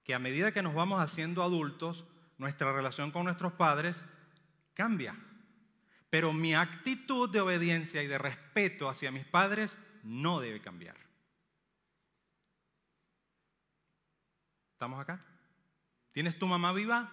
que 0.04 0.14
a 0.14 0.18
medida 0.18 0.52
que 0.52 0.62
nos 0.62 0.74
vamos 0.74 1.00
haciendo 1.00 1.42
adultos, 1.42 2.04
nuestra 2.38 2.72
relación 2.72 3.10
con 3.10 3.24
nuestros 3.24 3.52
padres 3.52 3.96
cambia. 4.74 5.14
Pero 6.10 6.32
mi 6.32 6.54
actitud 6.54 7.28
de 7.28 7.40
obediencia 7.40 8.02
y 8.02 8.06
de 8.06 8.18
respeto 8.18 8.88
hacia 8.88 9.10
mis 9.10 9.26
padres 9.26 9.76
no 10.02 10.40
debe 10.40 10.60
cambiar. 10.60 10.96
¿Estamos 14.72 15.00
acá? 15.00 15.24
¿Tienes 16.12 16.38
tu 16.38 16.46
mamá 16.46 16.72
viva? 16.72 17.12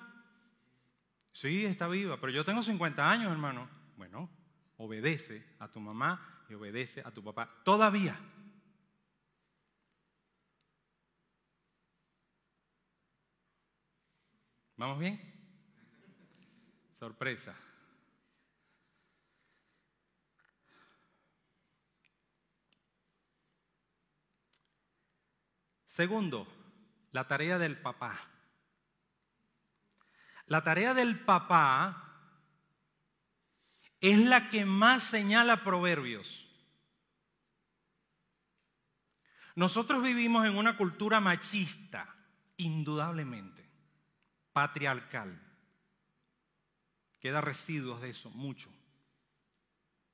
Sí, 1.33 1.65
está 1.65 1.87
viva, 1.87 2.17
pero 2.19 2.31
yo 2.31 2.45
tengo 2.45 2.63
50 2.63 3.09
años, 3.09 3.31
hermano. 3.31 3.67
Bueno, 3.97 4.29
obedece 4.77 5.43
a 5.59 5.67
tu 5.67 5.79
mamá 5.79 6.43
y 6.49 6.53
obedece 6.53 7.01
a 7.03 7.11
tu 7.11 7.23
papá. 7.23 7.49
Todavía. 7.63 8.17
¿Vamos 14.77 14.99
bien? 14.99 15.19
Sorpresa. 16.99 17.55
Segundo, 25.95 26.45
la 27.13 27.25
tarea 27.25 27.57
del 27.57 27.77
papá. 27.77 28.19
La 30.47 30.61
tarea 30.61 30.93
del 30.93 31.17
papá 31.21 32.03
es 34.01 34.19
la 34.19 34.49
que 34.49 34.65
más 34.65 35.03
señala 35.03 35.63
proverbios. 35.63 36.27
Nosotros 39.55 40.03
vivimos 40.03 40.45
en 40.45 40.57
una 40.57 40.75
cultura 40.75 41.21
machista, 41.21 42.13
indudablemente, 42.57 43.65
patriarcal. 44.51 45.41
Queda 47.21 47.39
residuos 47.39 48.01
de 48.01 48.09
eso, 48.09 48.29
mucho. 48.31 48.69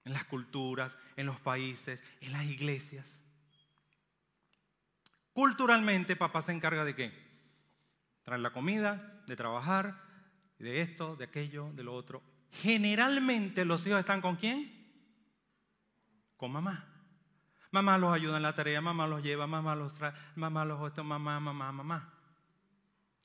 En 0.04 0.14
las 0.14 0.26
culturas, 0.26 0.96
en 1.16 1.26
los 1.26 1.40
países, 1.40 2.00
en 2.22 2.34
las 2.34 2.44
iglesias. 2.44 3.21
Culturalmente, 5.34 6.16
papá 6.16 6.42
se 6.42 6.52
encarga 6.52 6.84
de 6.84 6.96
qué? 6.96 7.14
Traer 8.24 8.42
la 8.42 8.52
comida, 8.52 9.24
de 9.28 9.36
trabajar, 9.36 10.02
de 10.60 10.82
esto, 10.82 11.16
de 11.16 11.26
aquello, 11.26 11.72
de 11.74 11.84
lo 11.84 11.94
otro. 11.94 12.22
Generalmente 12.52 13.66
los 13.66 13.86
hijos 13.88 14.00
están 14.00 14.22
con 14.22 14.36
quién? 14.36 14.72
Con 16.38 16.52
mamá. 16.52 16.88
Mamá 17.72 17.98
los 17.98 18.14
ayuda 18.14 18.38
en 18.38 18.44
la 18.44 18.54
tarea, 18.54 18.82
mamá 18.82 19.08
los 19.08 19.24
lleva, 19.24 19.48
mamá 19.48 19.76
los 19.76 19.94
trae, 19.94 20.14
mamá 20.36 20.66
los 20.66 20.86
esto, 20.86 21.04
mamá, 21.04 21.40
mamá, 21.40 21.72
mamá. 21.72 22.14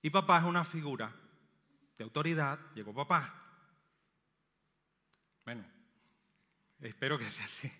Y 0.02 0.10
papá 0.10 0.38
es 0.38 0.44
una 0.44 0.64
figura 0.64 1.12
de 1.98 2.04
autoridad, 2.04 2.58
llegó 2.74 2.94
papá. 2.94 3.34
Bueno, 5.44 5.64
espero 6.80 7.18
que 7.18 7.24
sea 7.24 7.44
así. 7.44 7.72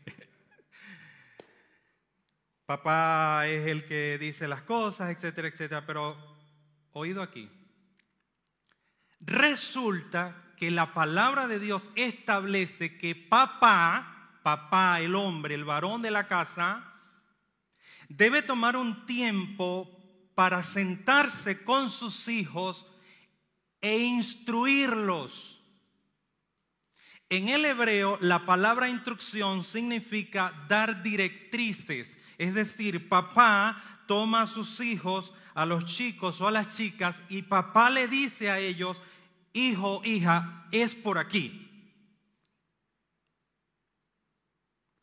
Papá 2.66 3.46
es 3.46 3.66
el 3.68 3.86
que 3.86 4.18
dice 4.18 4.48
las 4.48 4.62
cosas, 4.62 5.10
etcétera, 5.10 5.48
etcétera. 5.48 5.86
Pero, 5.86 6.16
oído 6.92 7.22
aquí. 7.22 7.48
Resulta 9.20 10.36
que 10.56 10.70
la 10.70 10.92
palabra 10.92 11.46
de 11.46 11.58
Dios 11.60 11.84
establece 11.94 12.98
que 12.98 13.14
papá, 13.14 14.40
papá, 14.42 15.00
el 15.00 15.14
hombre, 15.14 15.54
el 15.54 15.64
varón 15.64 16.02
de 16.02 16.10
la 16.10 16.26
casa, 16.26 16.92
debe 18.08 18.42
tomar 18.42 18.76
un 18.76 19.06
tiempo 19.06 19.90
para 20.34 20.62
sentarse 20.62 21.62
con 21.62 21.88
sus 21.88 22.28
hijos 22.28 22.86
e 23.80 23.98
instruirlos. 23.98 25.60
En 27.28 27.48
el 27.48 27.64
hebreo, 27.64 28.18
la 28.20 28.46
palabra 28.46 28.88
instrucción 28.88 29.64
significa 29.64 30.52
dar 30.68 31.02
directrices, 31.02 32.15
es 32.38 32.54
decir, 32.54 33.08
papá 33.08 33.82
toma 34.06 34.42
a 34.42 34.46
sus 34.46 34.80
hijos, 34.80 35.32
a 35.54 35.66
los 35.66 35.84
chicos 35.84 36.40
o 36.40 36.48
a 36.48 36.50
las 36.50 36.76
chicas, 36.76 37.20
y 37.28 37.42
papá 37.42 37.90
le 37.90 38.08
dice 38.08 38.50
a 38.50 38.58
ellos, 38.58 39.00
hijo, 39.52 40.02
hija, 40.04 40.66
es 40.70 40.94
por 40.94 41.18
aquí. 41.18 41.66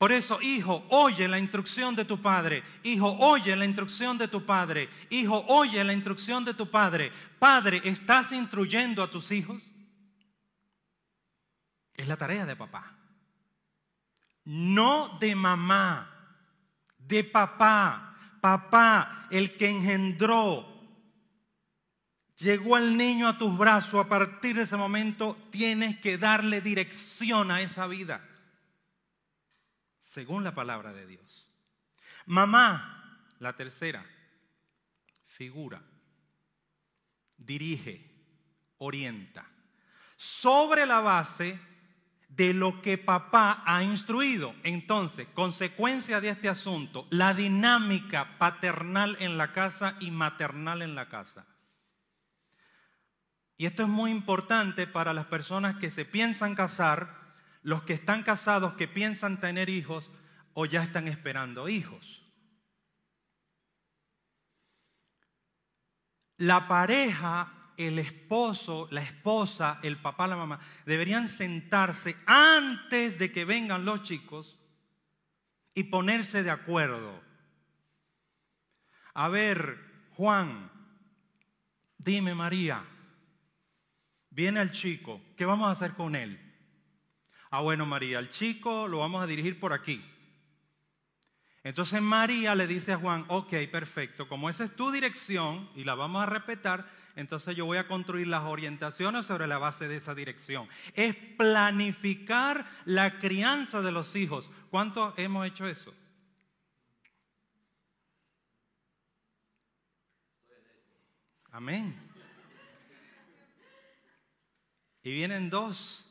Por 0.04 0.12
eso, 0.12 0.38
hijo, 0.41 0.86
oye 0.89 1.30
la 1.30 1.39
instrucción 1.39 1.96
de 1.96 2.04
tu 2.04 2.22
padre. 2.22 2.62
Hijo, 2.84 3.08
oye 3.19 3.56
la 3.56 3.63
instrucción 3.63 4.17
de 4.17 4.28
tu 4.28 4.46
padre. 4.46 4.89
Hijo, 5.10 5.46
oye 5.48 5.82
la 5.82 5.93
instrucción 5.93 6.43
de 6.43 6.54
tu 6.54 6.69
padre. 6.69 7.10
Padre, 7.39 7.82
¿estás 7.86 8.34
instruyendo 8.34 9.02
a 9.02 9.10
tus 9.10 9.32
hijos? 9.32 9.63
Es 11.96 12.06
la 12.06 12.17
tarea 12.17 12.46
de 12.46 12.56
papá. 12.58 12.98
no 14.43 15.17
de 15.19 15.36
mamá, 15.36 16.12
de 17.08 17.24
papá. 17.24 18.16
Papá, 18.42 19.28
el 19.32 19.56
que 19.56 19.70
engendró, 19.70 20.68
llegó 22.39 22.78
el 22.78 22.98
niño 22.98 23.30
a 23.30 23.38
tus 23.38 23.58
brazos, 23.58 24.06
a 24.06 24.10
partir 24.10 24.58
de 24.58 24.63
ese 24.63 24.76
momento 24.76 25.38
tienes 25.50 25.98
que 26.00 26.18
darle 26.18 26.60
dirección 26.60 27.52
a 27.52 27.62
esa 27.62 27.88
vida, 27.88 28.22
según 30.02 30.44
la 30.44 30.54
palabra 30.54 30.92
de 30.92 31.08
Dios. 31.08 31.48
Mamá, 32.26 33.30
la 33.39 33.56
tercera, 33.56 34.06
figura, 35.26 35.82
dirige, 37.38 38.12
orienta, 38.78 39.50
sobre 40.18 40.86
la 40.86 41.00
base 41.00 41.60
de 42.36 42.54
lo 42.54 42.82
que 42.82 42.98
papá 42.98 43.62
ha 43.65 43.84
instruido. 43.84 44.56
Entonces, 44.63 45.28
consecuencia 45.36 46.19
de 46.19 46.30
este 46.30 46.50
asunto, 46.50 47.08
la 47.12 47.34
dinámica 47.34 48.38
paternal 48.39 49.17
en 49.19 49.38
la 49.38 49.54
casa 49.54 49.96
y 50.00 50.10
maternal 50.10 50.82
en 50.82 50.96
la 50.96 51.10
casa. 51.10 51.46
Y 53.56 53.67
esto 53.67 53.84
es 53.84 53.89
muy 53.89 54.10
importante 54.10 54.88
para 54.88 55.13
las 55.13 55.28
personas 55.28 55.76
que 55.78 55.91
se 55.91 56.06
piensan 56.06 56.56
casar, 56.56 57.36
los 57.62 57.84
que 57.84 57.93
están 57.93 58.24
casados, 58.24 58.74
que 58.74 58.88
piensan 58.88 59.39
tener 59.39 59.69
hijos 59.69 60.10
o 60.54 60.65
ya 60.65 60.82
están 60.82 61.08
esperando 61.08 61.69
hijos. 61.69 62.24
La 66.38 66.67
pareja 66.67 67.62
el 67.78 68.00
esposo, 68.00 68.88
la 68.92 69.02
esposa, 69.02 69.80
el 69.84 69.98
papá, 69.98 70.28
la 70.28 70.36
mamá, 70.36 70.60
deberían 70.86 71.28
sentarse 71.28 72.16
antes 72.26 73.20
de 73.20 73.32
que 73.32 73.46
vengan 73.46 73.86
los 73.86 74.04
chicos 74.04 74.58
y 75.74 75.84
ponerse 75.84 76.44
de 76.44 76.52
acuerdo. 76.52 77.22
A 79.14 79.30
ver, 79.30 80.08
Juan, 80.12 80.72
dime 81.98 82.36
María, 82.36 82.84
viene 84.30 84.62
el 84.62 84.72
chico, 84.72 85.22
¿qué 85.38 85.46
vamos 85.46 85.68
a 85.68 85.72
hacer 85.72 85.94
con 85.94 86.16
él? 86.16 86.40
Ah, 87.52 87.62
bueno, 87.62 87.86
María, 87.86 88.20
el 88.20 88.30
chico 88.30 88.88
lo 88.88 89.00
vamos 89.00 89.24
a 89.24 89.28
dirigir 89.28 89.60
por 89.60 89.74
aquí. 89.74 90.04
Entonces 91.64 92.02
María 92.02 92.56
le 92.56 92.68
dice 92.68 92.92
a 92.92 92.98
Juan, 92.98 93.26
ok, 93.30 93.54
perfecto, 93.72 94.28
como 94.28 94.50
esa 94.50 94.66
es 94.66 94.76
tu 94.76 94.92
dirección 94.92 95.70
y 95.76 95.86
la 95.86 95.96
vamos 95.96 96.24
a 96.24 96.26
respetar, 96.26 96.86
entonces 97.15 97.56
yo 97.56 97.65
voy 97.65 97.78
a 97.78 97.88
construir 97.88 98.28
las 98.28 98.43
orientaciones 98.43 99.26
sobre 99.26 99.45
la 99.45 99.60
base 99.60 99.88
de 99.88 99.97
esa 99.97 100.15
dirección. 100.15 100.67
Es 100.95 101.15
planificar 101.15 102.65
la 102.86 103.19
crianza 103.19 103.82
de 103.82 103.91
los 103.91 104.15
hijos. 104.15 104.49
¿Cuántos 104.71 105.13
hemos 105.17 105.45
hecho 105.45 105.67
eso? 105.67 105.93
Amén. 111.52 111.95
Y 115.04 115.12
vienen 115.12 115.52
dos. 115.52 116.04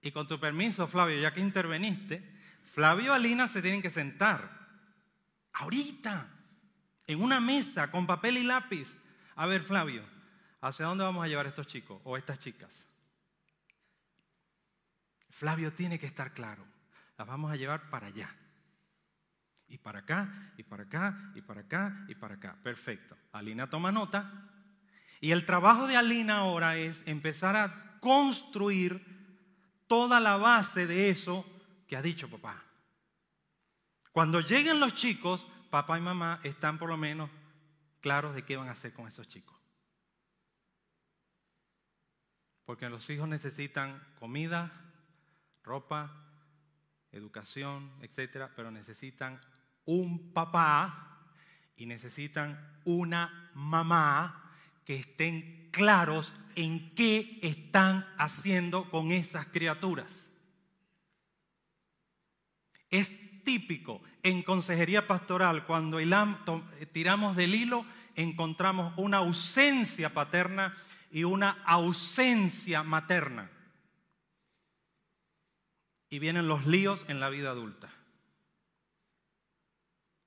Y 0.00 0.10
con 0.10 0.26
tu 0.26 0.40
permiso, 0.40 0.86
Flavio, 0.86 1.20
ya 1.20 1.32
que 1.32 1.40
interveniste, 1.40 2.22
Flavio 2.72 3.12
y 3.12 3.14
Alina 3.14 3.46
se 3.48 3.60
tienen 3.60 3.82
que 3.82 3.90
sentar. 3.90 4.50
Ahorita 5.52 6.33
en 7.06 7.22
una 7.22 7.40
mesa 7.40 7.90
con 7.90 8.06
papel 8.06 8.38
y 8.38 8.42
lápiz. 8.42 8.88
A 9.36 9.46
ver, 9.46 9.62
Flavio, 9.62 10.04
¿hacia 10.60 10.86
dónde 10.86 11.04
vamos 11.04 11.24
a 11.24 11.28
llevar 11.28 11.46
a 11.46 11.50
estos 11.50 11.66
chicos 11.66 12.00
o 12.04 12.16
estas 12.16 12.38
chicas? 12.38 12.72
Flavio 15.30 15.72
tiene 15.72 15.98
que 15.98 16.06
estar 16.06 16.32
claro. 16.32 16.64
Las 17.18 17.26
vamos 17.26 17.50
a 17.50 17.56
llevar 17.56 17.90
para 17.90 18.06
allá. 18.06 18.34
Y 19.66 19.78
para 19.78 20.00
acá, 20.00 20.52
y 20.56 20.62
para 20.62 20.84
acá, 20.84 21.32
y 21.34 21.40
para 21.40 21.62
acá, 21.62 22.04
y 22.08 22.14
para 22.14 22.34
acá. 22.34 22.56
Perfecto. 22.62 23.16
Alina 23.32 23.68
toma 23.68 23.90
nota. 23.90 24.50
Y 25.20 25.32
el 25.32 25.46
trabajo 25.46 25.86
de 25.86 25.96
Alina 25.96 26.38
ahora 26.38 26.76
es 26.76 26.96
empezar 27.06 27.56
a 27.56 27.98
construir 28.00 29.04
toda 29.86 30.20
la 30.20 30.36
base 30.36 30.86
de 30.86 31.08
eso 31.10 31.46
que 31.86 31.96
ha 31.96 32.02
dicho 32.02 32.28
papá. 32.28 32.62
Cuando 34.12 34.40
lleguen 34.40 34.78
los 34.78 34.94
chicos, 34.94 35.44
papá 35.74 35.98
y 35.98 36.02
mamá 36.02 36.38
están 36.44 36.78
por 36.78 36.88
lo 36.88 36.96
menos 36.96 37.28
claros 38.00 38.36
de 38.36 38.44
qué 38.44 38.56
van 38.56 38.68
a 38.68 38.72
hacer 38.78 38.92
con 38.92 39.08
esos 39.08 39.26
chicos. 39.26 39.60
Porque 42.64 42.88
los 42.88 43.10
hijos 43.10 43.26
necesitan 43.26 44.00
comida, 44.20 44.70
ropa, 45.64 46.12
educación, 47.10 47.90
etcétera, 48.02 48.52
pero 48.54 48.70
necesitan 48.70 49.40
un 49.84 50.32
papá 50.32 51.26
y 51.74 51.86
necesitan 51.86 52.80
una 52.84 53.50
mamá 53.54 54.52
que 54.84 54.94
estén 54.94 55.70
claros 55.72 56.32
en 56.54 56.94
qué 56.94 57.40
están 57.42 58.06
haciendo 58.16 58.88
con 58.90 59.10
esas 59.10 59.46
criaturas. 59.46 60.12
Es 62.90 63.23
típico 63.44 64.02
en 64.22 64.42
consejería 64.42 65.06
pastoral, 65.06 65.66
cuando 65.66 65.98
tiramos 66.92 67.36
del 67.36 67.54
hilo, 67.54 67.84
encontramos 68.14 68.94
una 68.96 69.18
ausencia 69.18 70.12
paterna 70.12 70.76
y 71.10 71.24
una 71.24 71.62
ausencia 71.64 72.82
materna. 72.82 73.50
Y 76.08 76.18
vienen 76.18 76.48
los 76.48 76.66
líos 76.66 77.04
en 77.08 77.20
la 77.20 77.28
vida 77.28 77.50
adulta. 77.50 77.90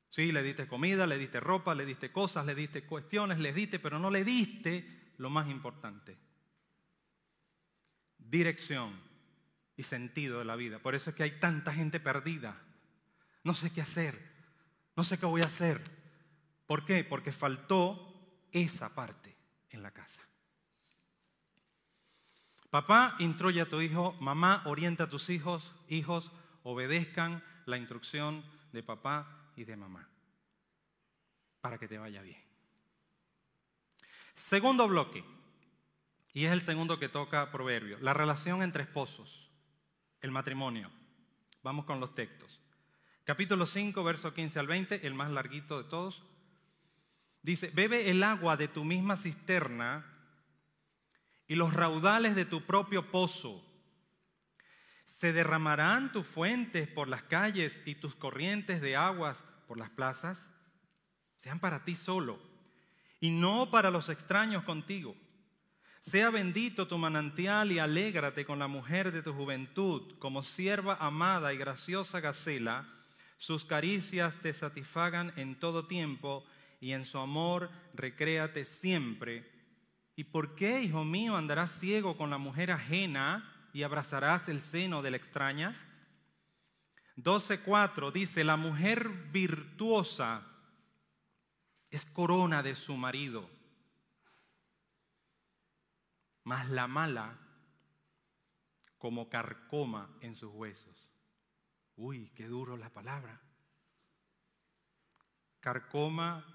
Sí, 0.10 0.32
le 0.32 0.42
diste 0.42 0.68
comida, 0.68 1.06
le 1.06 1.18
diste 1.18 1.40
ropa, 1.40 1.76
le 1.76 1.86
diste 1.86 2.12
cosas, 2.12 2.46
le 2.46 2.56
diste 2.56 2.84
cuestiones, 2.86 3.40
le 3.40 3.54
diste, 3.54 3.80
pero 3.80 4.00
no 4.00 4.10
le 4.10 4.24
diste 4.24 5.14
lo 5.18 5.30
más 5.30 5.50
importante. 5.50 6.18
Dirección 8.18 9.00
y 9.76 9.84
sentido 9.84 10.40
de 10.40 10.46
la 10.46 10.56
vida. 10.56 10.80
Por 10.80 10.96
eso 10.96 11.10
es 11.12 11.16
que 11.16 11.24
hay 11.24 11.40
tanta 11.40 11.72
gente 11.72 12.00
perdida 12.00 12.60
no 13.48 13.54
sé 13.54 13.72
qué 13.72 13.80
hacer, 13.80 14.22
no 14.98 15.06
sé 15.06 15.18
qué 15.18 15.26
voy 15.26 15.42
a 15.42 15.46
hacer. 15.46 15.82
¿Por 16.66 16.84
qué? 16.84 17.06
Porque 17.06 17.32
faltó 17.32 18.46
esa 18.52 18.94
parte 18.94 19.38
en 19.70 19.82
la 19.82 19.92
casa. 19.92 20.20
Papá, 22.70 23.16
instruye 23.20 23.62
a 23.62 23.70
tu 23.70 23.80
hijo, 23.80 24.18
mamá, 24.20 24.64
orienta 24.66 25.06
a 25.06 25.10
tus 25.10 25.30
hijos, 25.30 25.74
hijos, 25.88 26.30
obedezcan 26.64 27.42
la 27.66 27.78
instrucción 27.78 28.44
de 28.74 28.84
papá 28.84 29.54
y 29.56 29.64
de 29.64 29.78
mamá 29.78 30.10
para 31.62 31.78
que 31.78 31.88
te 31.88 31.98
vaya 31.98 32.22
bien. 32.22 32.44
Segundo 34.36 34.90
bloque, 34.90 35.24
y 36.34 36.44
es 36.44 36.52
el 36.52 36.60
segundo 36.60 37.00
que 37.00 37.08
toca 37.08 37.50
Proverbio, 37.50 37.98
la 38.02 38.14
relación 38.14 38.62
entre 38.62 38.84
esposos, 38.84 39.50
el 40.20 40.32
matrimonio. 40.32 40.92
Vamos 41.64 41.86
con 41.86 42.02
los 42.02 42.14
textos. 42.14 42.57
Capítulo 43.28 43.66
5, 43.66 44.06
verso 44.06 44.34
15 44.34 44.58
al 44.58 44.68
20, 44.68 45.06
el 45.06 45.14
más 45.14 45.30
larguito 45.30 45.84
de 45.84 45.90
todos. 45.90 46.24
Dice, 47.42 47.70
bebe 47.76 48.10
el 48.10 48.24
agua 48.24 48.56
de 48.56 48.70
tu 48.70 48.86
misma 48.86 49.18
cisterna 49.18 50.06
y 51.46 51.56
los 51.56 51.74
raudales 51.74 52.38
de 52.38 52.46
tu 52.46 52.66
propio 52.66 53.12
pozo. 53.12 53.62
Se 55.18 55.34
derramarán 55.34 56.14
tus 56.14 56.26
fuentes 56.26 56.88
por 56.88 57.10
las 57.10 57.22
calles 57.24 57.74
y 57.84 57.96
tus 57.96 58.16
corrientes 58.16 58.80
de 58.80 58.96
aguas 58.96 59.36
por 59.68 59.78
las 59.78 59.90
plazas. 59.90 60.40
Sean 61.36 61.60
para 61.60 61.84
ti 61.84 61.96
solo 61.96 62.40
y 63.20 63.32
no 63.32 63.70
para 63.70 63.92
los 63.92 64.08
extraños 64.08 64.64
contigo. 64.64 65.18
Sea 66.00 66.30
bendito 66.30 66.88
tu 66.88 66.98
manantial 66.98 67.74
y 67.74 67.80
alégrate 67.80 68.46
con 68.46 68.58
la 68.58 68.68
mujer 68.70 69.12
de 69.12 69.22
tu 69.22 69.34
juventud, 69.34 70.18
como 70.18 70.44
sierva 70.44 70.96
amada 71.02 71.54
y 71.54 71.58
graciosa 71.58 72.22
Gacela 72.22 72.94
sus 73.38 73.66
caricias 73.66 74.34
te 74.42 74.54
satisfagan 74.54 75.32
en 75.38 75.60
todo 75.60 75.88
tiempo 75.88 76.44
y 76.80 76.92
en 76.92 77.06
su 77.06 77.18
amor 77.20 77.70
recréate 77.94 78.66
siempre. 78.66 79.50
¿Y 80.16 80.26
por 80.26 80.56
qué, 80.56 80.82
hijo 80.82 81.04
mío, 81.04 81.36
andarás 81.36 81.72
ciego 81.80 82.18
con 82.18 82.30
la 82.30 82.40
mujer 82.40 82.72
ajena 82.72 83.70
y 83.74 83.84
abrazarás 83.84 84.50
el 84.50 84.62
seno 84.62 85.02
de 85.02 85.12
la 85.12 85.18
extraña? 85.18 85.76
12.4 87.18 88.12
dice, 88.12 88.44
la 88.44 88.58
mujer 88.58 89.10
virtuosa 89.32 90.44
es 91.90 92.06
corona 92.06 92.62
de 92.64 92.76
su 92.76 92.96
marido, 92.96 93.50
mas 96.44 96.70
la 96.70 96.88
mala 96.88 97.38
como 98.98 99.30
carcoma 99.30 100.10
en 100.22 100.36
sus 100.36 100.54
huesos. 100.54 101.07
Uy, 101.98 102.32
qué 102.36 102.48
duro 102.48 102.78
la 102.78 102.90
palabra. 102.90 103.42
Carcoma 105.60 106.46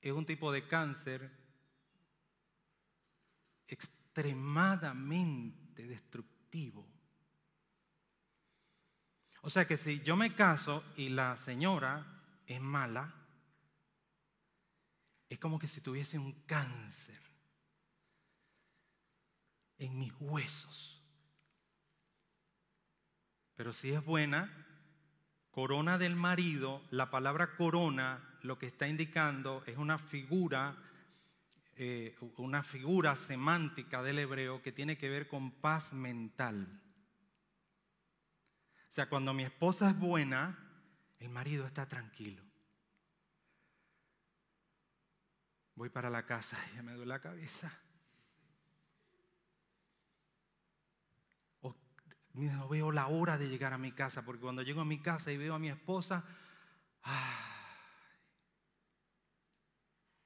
es 0.00 0.12
un 0.12 0.24
tipo 0.24 0.52
de 0.52 0.66
cáncer 0.66 1.30
extremadamente 3.66 5.86
destructivo. 5.86 6.88
O 9.42 9.50
sea 9.50 9.66
que 9.66 9.76
si 9.76 10.00
yo 10.00 10.16
me 10.16 10.34
caso 10.34 10.84
y 10.96 11.08
la 11.08 11.36
señora 11.38 12.06
es 12.46 12.60
mala, 12.60 13.14
es 15.28 15.38
como 15.38 15.58
que 15.58 15.66
si 15.66 15.80
tuviese 15.80 16.18
un 16.18 16.32
cáncer 16.42 17.20
en 19.78 19.98
mis 19.98 20.12
huesos. 20.20 20.89
Pero 23.60 23.74
si 23.74 23.92
es 23.92 24.02
buena, 24.02 24.50
corona 25.50 25.98
del 25.98 26.16
marido, 26.16 26.82
la 26.88 27.10
palabra 27.10 27.56
corona 27.56 28.38
lo 28.40 28.58
que 28.58 28.66
está 28.66 28.88
indicando 28.88 29.62
es 29.66 29.76
una 29.76 29.98
figura, 29.98 30.78
eh, 31.76 32.16
una 32.38 32.62
figura 32.62 33.14
semántica 33.16 34.02
del 34.02 34.18
hebreo 34.18 34.62
que 34.62 34.72
tiene 34.72 34.96
que 34.96 35.10
ver 35.10 35.28
con 35.28 35.50
paz 35.50 35.92
mental. 35.92 36.80
O 38.90 38.94
sea, 38.94 39.10
cuando 39.10 39.34
mi 39.34 39.42
esposa 39.42 39.90
es 39.90 39.98
buena, 39.98 40.58
el 41.18 41.28
marido 41.28 41.66
está 41.66 41.86
tranquilo. 41.86 42.42
Voy 45.74 45.90
para 45.90 46.08
la 46.08 46.24
casa, 46.24 46.56
ya 46.74 46.82
me 46.82 46.92
duele 46.92 47.10
la 47.10 47.20
cabeza. 47.20 47.78
No 52.34 52.68
veo 52.68 52.92
la 52.92 53.08
hora 53.08 53.38
de 53.38 53.48
llegar 53.48 53.72
a 53.72 53.78
mi 53.78 53.92
casa, 53.92 54.22
porque 54.24 54.42
cuando 54.42 54.62
llego 54.62 54.80
a 54.80 54.84
mi 54.84 55.00
casa 55.00 55.32
y 55.32 55.36
veo 55.36 55.54
a 55.54 55.58
mi 55.58 55.68
esposa, 55.68 56.24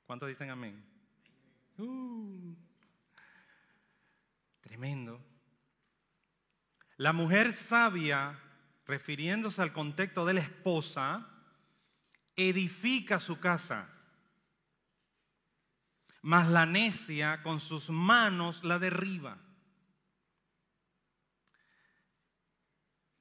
¿cuántos 0.07 0.29
dicen 0.29 0.51
amén? 0.51 0.85
Uh, 1.79 2.55
tremendo. 4.61 5.21
La 6.97 7.13
mujer 7.13 7.53
sabia, 7.53 8.39
refiriéndose 8.87 9.61
al 9.63 9.73
contexto 9.73 10.25
de 10.25 10.35
la 10.35 10.41
esposa, 10.41 11.27
edifica 12.37 13.19
su 13.19 13.41
casa, 13.41 13.89
mas 16.23 16.49
la 16.49 16.67
necia 16.67 17.43
con 17.43 17.61
sus 17.61 17.91
manos 17.91 18.63
la 18.63 18.79
derriba. 18.79 19.44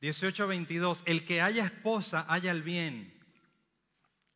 18:22, 0.03 1.01
el 1.05 1.25
que 1.25 1.41
haya 1.41 1.63
esposa 1.63 2.25
haya 2.27 2.51
el 2.51 2.61
bien 2.61 3.13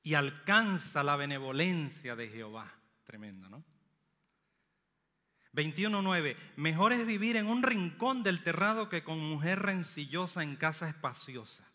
y 0.01 0.13
alcanza 0.13 1.03
la 1.03 1.17
benevolencia 1.17 2.15
de 2.15 2.29
Jehová. 2.29 2.73
Tremendo, 3.03 3.49
¿no? 3.49 3.65
21.9, 5.51 6.37
mejor 6.55 6.93
es 6.93 7.05
vivir 7.05 7.35
en 7.35 7.47
un 7.47 7.63
rincón 7.63 8.23
del 8.23 8.43
terrado 8.43 8.87
que 8.87 9.03
con 9.03 9.19
mujer 9.19 9.59
rencillosa 9.59 10.41
en 10.41 10.55
casa 10.55 10.87
espaciosa. 10.87 11.69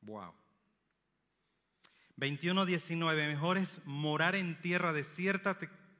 Wow. 0.00 0.34
21.19, 2.16 3.28
mejor 3.28 3.58
es 3.58 3.80
morar 3.84 4.34
en 4.34 4.60
tierra 4.60 4.92
desierta, 4.92 5.56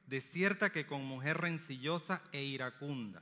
desierta 0.07 0.71
que 0.71 0.85
con 0.85 1.05
mujer 1.05 1.37
rencillosa 1.37 2.21
e 2.33 2.43
iracunda. 2.43 3.21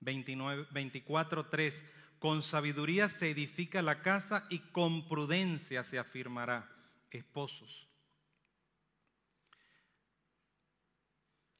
24.3, 0.00 1.72
con 2.18 2.42
sabiduría 2.42 3.08
se 3.08 3.30
edifica 3.30 3.82
la 3.82 4.02
casa 4.02 4.44
y 4.50 4.58
con 4.58 5.08
prudencia 5.08 5.84
se 5.84 5.98
afirmará. 5.98 6.68
Esposos. 7.10 7.88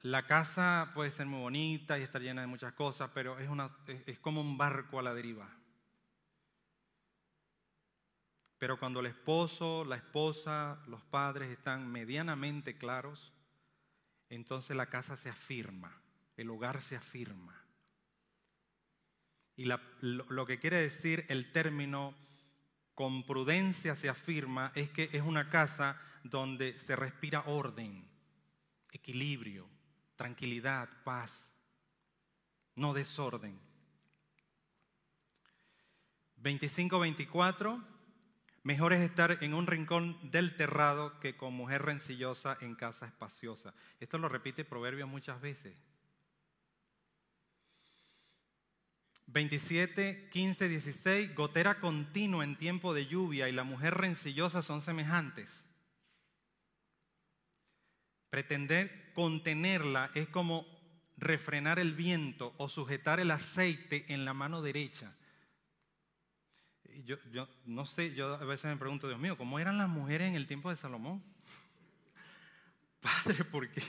La 0.03 0.27
casa 0.27 0.93
puede 0.95 1.11
ser 1.11 1.27
muy 1.27 1.41
bonita 1.41 1.99
y 1.99 2.03
estar 2.03 2.23
llena 2.23 2.43
de 2.43 2.47
muchas 2.47 2.73
cosas, 2.75 3.11
pero 3.13 3.39
es, 3.39 3.49
es 4.07 4.19
como 4.19 4.41
un 4.41 4.57
barco 4.57 4.99
a 4.99 5.03
la 5.03 5.15
deriva. 5.15 5.49
Pero 8.59 8.79
cuando 8.79 9.01
el 9.01 9.07
esposo, 9.07 9.85
la 9.85 9.97
esposa, 9.97 10.83
los 10.87 11.03
padres 11.05 11.51
están 11.51 11.91
medianamente 11.91 12.77
claros, 12.77 13.33
entonces 14.29 14.77
la 14.77 14.87
casa 14.87 15.17
se 15.17 15.31
afirma, 15.31 16.01
el 16.37 16.51
hogar 16.51 16.81
se 16.81 16.97
afirma. 16.97 17.68
Y 19.59 19.65
lo, 19.65 20.47
que 20.47 20.61
quiere 20.61 20.81
decir 20.81 21.27
el 21.29 21.51
término 21.51 22.15
con 22.95 23.27
prudencia 23.27 23.97
se 23.97 24.09
afirma 24.09 24.71
es 24.77 24.89
que 24.91 25.11
es 25.13 25.23
una 25.23 25.51
casa 25.51 26.01
donde 26.23 26.79
se 26.79 26.95
respira 26.95 27.43
orden, 27.45 28.09
equilibrio, 28.93 29.69
tranquilidad, 30.15 30.89
paz, 31.03 31.33
no 32.77 32.95
desorden. 32.95 33.59
25-24, 36.41 37.85
mejor 38.63 38.93
es 38.93 39.01
estar 39.01 39.43
en 39.43 39.55
un 39.55 39.67
rincón 39.67 40.31
del 40.31 40.55
terrado 40.55 41.19
que 41.19 41.37
con 41.37 41.53
mujer 41.53 41.83
rencillosa 41.83 42.57
en 42.61 42.77
casa 42.77 43.07
espaciosa. 43.07 43.75
Esto 43.99 44.19
lo 44.19 44.29
repite 44.29 44.65
Proverbio 44.65 45.09
muchas 45.09 45.41
veces. 45.41 45.77
27, 49.29 50.29
15, 50.31 50.69
16, 50.69 51.35
gotera 51.35 51.81
continua 51.81 52.45
en 52.45 52.57
tiempo 52.57 52.95
de 52.95 53.07
lluvia 53.07 53.49
y 53.49 53.53
la 53.53 53.63
mujer 53.63 53.95
rencillosa 53.95 54.63
son 54.63 54.81
semejantes. 54.81 55.63
Pretender 58.31 59.13
contenerla 59.15 60.11
es 60.15 60.29
como 60.29 60.67
refrenar 61.19 61.79
el 61.79 61.93
viento 61.93 62.55
o 62.57 62.69
sujetar 62.69 63.21
el 63.21 63.31
aceite 63.31 64.07
en 64.09 64.25
la 64.25 64.33
mano 64.33 64.63
derecha. 64.63 65.15
Yo, 67.05 67.17
yo 67.31 67.49
no 67.67 67.85
sé, 67.85 68.15
yo 68.15 68.35
a 68.35 68.45
veces 68.45 68.65
me 68.65 68.77
pregunto, 68.79 69.09
Dios 69.09 69.21
mío, 69.21 69.37
¿cómo 69.37 69.59
eran 69.59 69.77
las 69.77 69.89
mujeres 69.89 70.29
en 70.29 70.37
el 70.37 70.47
tiempo 70.47 70.71
de 70.71 70.77
Salomón? 70.77 71.23
Padre, 73.01 73.45
porque 73.45 73.83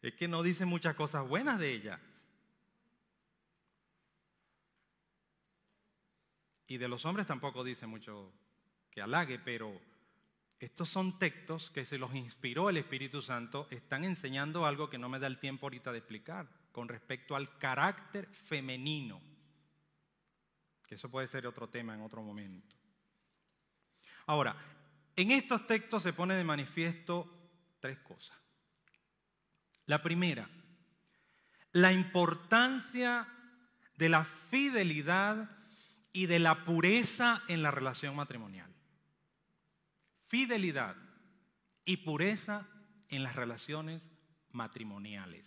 es 0.00 0.14
que 0.14 0.28
no 0.28 0.42
dice 0.42 0.64
muchas 0.64 0.96
cosas 0.96 1.28
buenas 1.28 1.58
de 1.58 1.72
ella. 1.72 2.00
Y 6.66 6.78
de 6.78 6.88
los 6.88 7.04
hombres 7.04 7.26
tampoco 7.26 7.62
dice 7.62 7.86
mucho 7.86 8.32
que 8.90 9.00
halague, 9.00 9.38
pero 9.38 9.80
estos 10.58 10.88
son 10.88 11.18
textos 11.18 11.70
que 11.70 11.84
se 11.84 11.98
los 11.98 12.14
inspiró 12.14 12.70
el 12.70 12.78
Espíritu 12.78 13.22
Santo, 13.22 13.68
están 13.70 14.04
enseñando 14.04 14.66
algo 14.66 14.88
que 14.88 14.98
no 14.98 15.08
me 15.08 15.18
da 15.18 15.26
el 15.26 15.38
tiempo 15.38 15.66
ahorita 15.66 15.92
de 15.92 15.98
explicar 15.98 16.48
con 16.72 16.88
respecto 16.88 17.36
al 17.36 17.58
carácter 17.58 18.26
femenino, 18.26 19.20
que 20.86 20.94
eso 20.94 21.10
puede 21.10 21.28
ser 21.28 21.46
otro 21.46 21.68
tema 21.68 21.94
en 21.94 22.02
otro 22.02 22.22
momento. 22.22 22.74
Ahora, 24.26 24.56
en 25.14 25.30
estos 25.30 25.66
textos 25.66 26.02
se 26.02 26.12
pone 26.12 26.34
de 26.34 26.44
manifiesto 26.44 27.32
tres 27.80 27.98
cosas. 28.00 28.36
La 29.86 30.02
primera, 30.02 30.48
la 31.72 31.92
importancia 31.92 33.28
de 33.96 34.08
la 34.08 34.24
fidelidad 34.24 35.55
y 36.16 36.24
de 36.24 36.38
la 36.38 36.64
pureza 36.64 37.42
en 37.46 37.62
la 37.62 37.70
relación 37.70 38.16
matrimonial. 38.16 38.74
Fidelidad 40.28 40.96
y 41.84 41.98
pureza 41.98 42.66
en 43.10 43.22
las 43.22 43.36
relaciones 43.36 44.08
matrimoniales. 44.50 45.44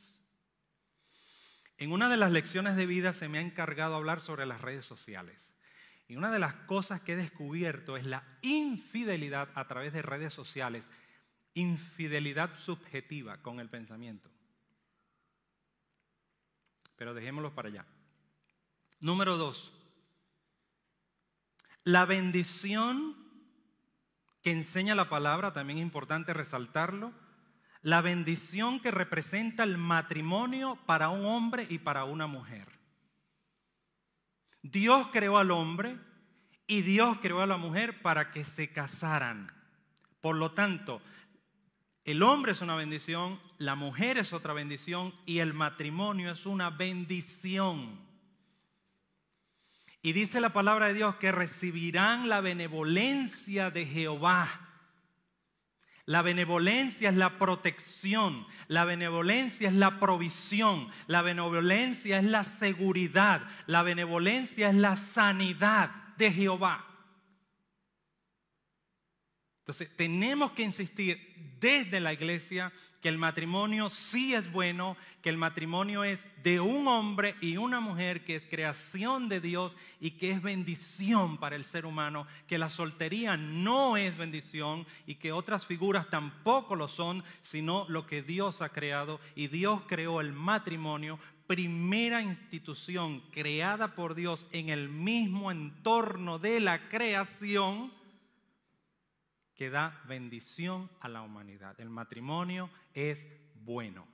En 1.80 1.92
una 1.92 2.08
de 2.08 2.18
las 2.18 2.32
lecciones 2.32 2.76
de 2.76 2.86
vida 2.86 3.14
se 3.14 3.28
me 3.28 3.40
ha 3.40 3.42
encargado 3.42 3.96
hablar 3.96 4.22
sobre 4.22 4.46
las 4.46 4.62
redes 4.62 4.86
sociales. 4.86 5.52
Y 6.08 6.18
una 6.18 6.30
de 6.30 6.38
las 6.38 6.54
cosas 6.54 7.02
que 7.02 7.14
he 7.14 7.16
descubierto 7.16 7.98
es 7.98 8.06
la 8.06 8.24
infidelidad 8.44 9.50
a 9.56 9.68
través 9.68 9.92
de 9.92 10.04
redes 10.04 10.36
sociales, 10.36 10.88
infidelidad 11.56 12.56
subjetiva 12.60 13.42
con 13.42 13.60
el 13.60 13.70
pensamiento. 13.70 14.30
Pero 16.96 17.16
dejémoslo 17.16 17.56
para 17.56 17.70
allá. 17.70 17.88
Número 19.00 19.36
dos, 19.36 19.74
la 21.90 22.06
bendición 22.06 23.16
que 24.44 24.52
enseña 24.52 24.94
la 24.94 25.10
palabra, 25.10 25.54
también 25.54 25.80
es 25.80 25.84
importante 25.84 26.34
resaltarlo, 26.34 27.12
la 27.82 28.02
bendición 28.02 28.80
que 28.80 28.92
representa 28.92 29.64
el 29.64 29.78
matrimonio 29.80 30.78
para 30.86 31.10
un 31.10 31.26
hombre 31.26 31.66
y 31.68 31.80
para 31.80 32.04
una 32.04 32.28
mujer. 32.28 32.68
Dios 34.62 35.08
creó 35.12 35.40
al 35.40 35.50
hombre 35.50 35.98
y 36.68 36.84
Dios 36.84 37.18
creó 37.22 37.42
a 37.42 37.48
la 37.48 37.58
mujer 37.58 38.04
para 38.04 38.30
que 38.30 38.46
se 38.46 38.72
casaran. 38.72 39.52
Por 40.22 40.36
lo 40.36 40.52
tanto, 40.52 41.02
el 42.04 42.22
hombre 42.22 42.52
es 42.52 42.62
una 42.62 42.76
bendición, 42.76 43.40
la 43.58 43.74
mujer 43.74 44.20
es 44.20 44.32
otra 44.32 44.54
bendición 44.54 45.14
y 45.26 45.40
el 45.40 45.56
matrimonio 45.56 46.32
es 46.32 46.46
una 46.46 46.70
bendición. 46.70 48.09
Y 50.02 50.14
dice 50.14 50.40
la 50.40 50.54
palabra 50.54 50.88
de 50.88 50.94
Dios 50.94 51.16
que 51.16 51.32
recibirán 51.32 52.30
la 52.30 52.42
benevolencia 52.42 53.70
de 53.70 53.86
Jehová. 53.86 54.48
La 56.06 56.22
benevolencia 56.24 57.10
es 57.10 57.16
la 57.16 57.38
protección, 57.38 58.48
la 58.68 58.84
benevolencia 58.84 59.68
es 59.68 59.76
la 59.76 60.00
provisión, 60.00 60.90
la 61.06 61.22
benevolencia 61.22 62.18
es 62.18 62.24
la 62.24 62.44
seguridad, 62.44 63.44
la 63.68 63.84
benevolencia 63.84 64.70
es 64.70 64.76
la 64.76 64.98
sanidad 64.98 65.92
de 66.18 66.32
Jehová. 66.32 66.86
Entonces, 69.60 69.96
tenemos 69.96 70.54
que 70.54 70.64
insistir 70.64 71.56
desde 71.60 72.00
la 72.00 72.12
iglesia 72.12 72.74
que 73.02 73.10
el 73.10 73.18
matrimonio 73.18 73.90
sí 73.90 74.34
es 74.34 74.52
bueno, 74.52 74.98
que 75.22 75.30
el 75.30 75.38
matrimonio 75.38 76.04
es 76.04 76.20
de 76.44 76.60
un 76.60 76.88
hombre 76.88 77.36
y 77.42 77.58
una 77.58 77.80
mujer, 77.80 78.24
que 78.24 78.38
es 78.38 78.44
creación 78.50 79.30
de 79.30 79.40
Dios 79.40 79.78
y 80.00 80.12
que 80.12 80.32
es 80.32 80.42
bendición 80.42 81.38
para 81.38 81.56
el 81.56 81.66
ser 81.66 81.86
humano, 81.86 82.28
que 82.48 82.58
la 82.58 82.70
soltería 82.70 83.38
no 83.38 83.98
es 83.98 84.18
bendición 84.18 84.86
y 85.06 85.16
que 85.16 85.32
otras 85.32 85.66
figuras 85.66 86.10
tampoco 86.10 86.76
lo 86.76 86.88
son, 86.88 87.24
sino 87.42 87.86
lo 87.90 88.06
que 88.06 88.22
Dios 88.22 88.62
ha 88.62 88.70
creado. 88.70 89.20
Y 89.36 89.48
Dios 89.48 89.82
creó 89.88 90.20
el 90.20 90.34
matrimonio, 90.34 91.20
primera 91.48 92.22
institución 92.22 93.24
creada 93.32 93.96
por 93.96 94.14
Dios 94.14 94.46
en 94.52 94.70
el 94.70 94.90
mismo 94.90 95.52
entorno 95.52 96.38
de 96.38 96.60
la 96.60 96.90
creación 96.90 97.92
que 99.60 99.70
da 99.70 100.02
bendición 100.08 100.90
a 101.02 101.10
la 101.10 101.22
humanidad. 101.22 101.78
El 101.82 101.90
matrimonio 101.90 102.70
es 102.94 103.22
bueno. 103.56 104.08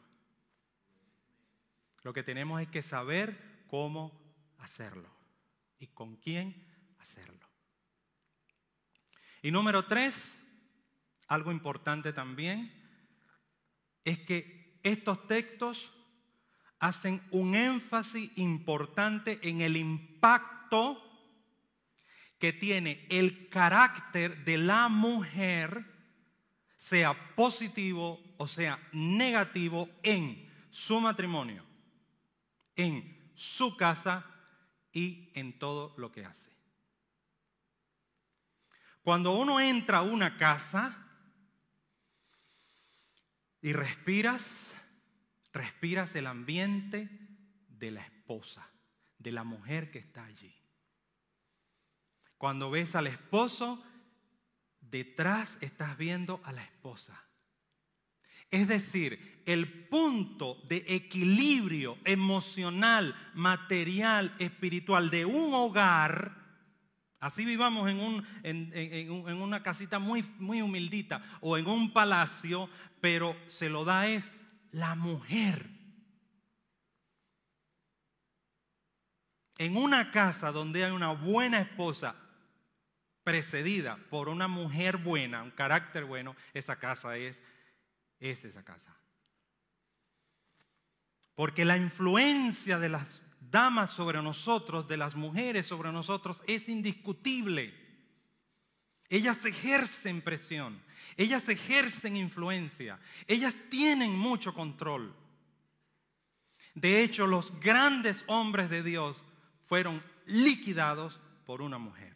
Lo 2.01 2.13
que 2.13 2.23
tenemos 2.23 2.63
es 2.63 2.67
que 2.67 2.81
saber 2.81 3.63
cómo 3.67 4.12
hacerlo 4.58 5.08
y 5.77 5.86
con 5.86 6.15
quién 6.15 6.65
hacerlo. 6.97 7.47
Y 9.43 9.51
número 9.51 9.86
tres, 9.86 10.15
algo 11.27 11.51
importante 11.51 12.12
también, 12.12 12.73
es 14.03 14.17
que 14.17 14.79
estos 14.81 15.27
textos 15.27 15.93
hacen 16.79 17.21
un 17.29 17.53
énfasis 17.53 18.36
importante 18.39 19.47
en 19.47 19.62
el 19.62 19.77
impacto 19.77 21.05
que 22.39 22.54
tiene 22.54 23.06
el 23.10 23.50
carácter 23.50 24.43
de 24.43 24.58
la 24.58 24.89
mujer, 24.89 25.86
sea 26.78 27.36
positivo 27.36 28.26
o 28.38 28.48
sea 28.48 28.80
negativo, 28.91 29.89
en 30.04 30.50
su 30.69 31.00
matrimonio, 31.00 31.63
en 32.76 33.32
su 33.36 33.76
casa 33.78 34.26
y 34.91 35.32
en 35.34 35.58
todo 35.58 35.93
lo 35.98 36.12
que 36.12 36.26
hace. 36.26 36.56
Cuando 39.02 39.34
uno 39.38 39.60
entra 39.60 40.00
a 40.00 40.02
una 40.02 40.36
casa 40.36 40.98
y 43.62 43.71
respiras, 43.74 44.45
respiras 45.54 46.15
el 46.15 46.28
ambiente 46.28 47.10
de 47.69 47.91
la 47.91 48.02
esposa, 48.02 48.67
de 49.17 49.32
la 49.32 49.43
mujer 49.43 49.91
que 49.91 50.00
está 50.00 50.26
allí. 50.26 50.56
Cuando 52.38 52.69
ves 52.69 52.95
al 52.95 53.08
esposo, 53.08 53.82
detrás 54.82 55.58
estás 55.62 55.98
viendo 55.98 56.41
a 56.43 56.52
la 56.52 56.63
esposa. 56.63 57.26
Es 58.52 58.67
decir, 58.67 59.41
el 59.45 59.88
punto 59.88 60.62
de 60.67 60.86
equilibrio 60.88 61.98
emocional, 62.06 63.15
material, 63.34 64.36
espiritual 64.39 65.10
de 65.10 65.26
un 65.26 65.54
hogar, 65.54 66.38
así 67.19 67.43
vivamos 67.43 67.89
en, 67.89 68.00
un, 68.00 68.26
en, 68.43 69.41
una 69.41 69.63
casita 69.63 70.00
muy, 70.00 70.24
muy 70.38 70.62
humildita 70.62 71.21
o 71.41 71.58
en 71.58 71.67
un 71.67 71.91
palacio, 71.91 72.69
pero 73.02 73.36
se 73.48 73.69
lo 73.69 73.84
da 73.84 74.08
es 74.08 74.32
la 74.71 74.95
mujer. 74.95 75.69
En 79.58 79.78
una 79.78 80.12
casa 80.12 80.52
donde 80.52 80.84
hay 80.84 80.91
una 80.91 81.13
buena 81.13 81.60
esposa, 81.60 82.15
precedida 83.26 83.98
por 84.12 84.30
una 84.30 84.48
mujer 84.48 84.98
buena, 84.98 85.42
un 85.42 85.52
carácter 85.52 86.06
bueno, 86.06 86.36
esa 86.54 86.78
casa 86.78 87.18
es, 87.18 87.42
es 88.20 88.46
esa 88.46 88.64
casa. 88.64 88.96
Porque 91.34 91.66
la 91.66 91.76
influencia 91.76 92.78
de 92.78 92.88
las 92.88 93.22
damas 93.42 93.90
sobre 93.92 94.22
nosotros, 94.22 94.88
de 94.88 94.98
las 94.98 95.16
mujeres 95.16 95.66
sobre 95.66 95.92
nosotros, 95.92 96.40
es 96.48 96.70
indiscutible. 96.70 97.74
Ellas 99.10 99.44
ejercen 99.44 100.22
presión, 100.22 100.80
ellas 101.18 101.50
ejercen 101.50 102.16
influencia, 102.16 103.00
ellas 103.28 103.56
tienen 103.70 104.16
mucho 104.16 104.54
control. 104.54 105.16
De 106.76 107.04
hecho, 107.04 107.26
los 107.26 107.60
grandes 107.60 108.24
hombres 108.28 108.70
de 108.70 108.84
Dios 108.84 109.18
fueron 109.66 110.04
liquidados 110.28 111.20
por 111.46 111.64
una 111.64 111.80
mujer. 111.80 112.14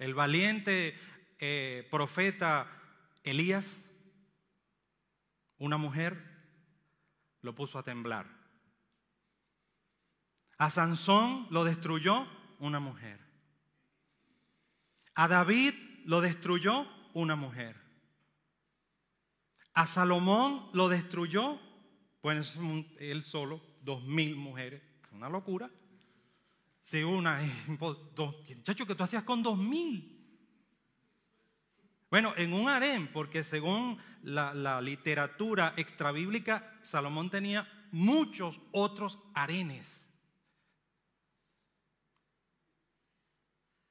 El 0.00 0.14
valiente 0.14 0.98
eh, 1.38 1.86
profeta 1.90 2.66
Elías, 3.22 3.66
una 5.58 5.76
mujer, 5.76 6.24
lo 7.42 7.54
puso 7.54 7.78
a 7.78 7.82
temblar. 7.82 8.26
A 10.56 10.70
Sansón 10.70 11.48
lo 11.50 11.64
destruyó 11.64 12.26
una 12.60 12.80
mujer. 12.80 13.20
A 15.16 15.28
David 15.28 15.74
lo 16.06 16.22
destruyó 16.22 16.86
una 17.12 17.36
mujer. 17.36 17.76
A 19.74 19.86
Salomón 19.86 20.70
lo 20.72 20.88
destruyó, 20.88 21.60
pues 22.22 22.58
él 23.00 23.22
solo, 23.24 23.60
dos 23.82 24.02
mil 24.04 24.34
mujeres. 24.34 24.80
Una 25.12 25.28
locura. 25.28 25.70
Si 26.82 27.02
una, 27.02 27.40
dos, 28.14 28.36
muchacho, 28.56 28.86
que 28.86 28.94
tú 28.94 29.02
hacías 29.02 29.24
con 29.24 29.42
dos 29.42 29.58
mil? 29.58 30.16
Bueno, 32.10 32.34
en 32.36 32.52
un 32.52 32.68
harén, 32.68 33.12
porque 33.12 33.44
según 33.44 33.98
la, 34.22 34.52
la 34.52 34.80
literatura 34.80 35.74
extrabíblica, 35.76 36.78
Salomón 36.82 37.30
tenía 37.30 37.68
muchos 37.92 38.60
otros 38.72 39.18
harenes. 39.34 40.00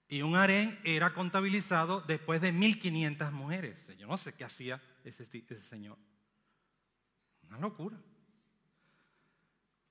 Y 0.10 0.24
un 0.24 0.36
harén 0.36 0.80
era 0.84 1.14
contabilizado 1.14 2.02
después 2.02 2.42
de 2.42 2.52
1500 2.52 3.32
mujeres. 3.32 3.78
Yo 3.98 4.08
no 4.08 4.18
sé 4.18 4.34
qué 4.34 4.44
hacía 4.44 4.82
ese, 5.04 5.28
ese 5.32 5.62
señor. 5.70 5.98
Una 7.48 7.60
locura. 7.60 7.96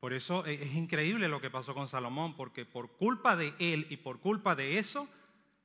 Por 0.00 0.12
eso 0.12 0.46
e, 0.46 0.54
es 0.54 0.74
increíble 0.74 1.28
lo 1.28 1.40
que 1.40 1.50
pasó 1.50 1.74
con 1.74 1.88
Salomón, 1.88 2.36
porque 2.36 2.64
por 2.64 2.96
culpa 2.96 3.36
de 3.36 3.54
él 3.58 3.86
y 3.90 3.96
por 3.96 4.20
culpa 4.20 4.54
de 4.54 4.78
eso, 4.78 5.08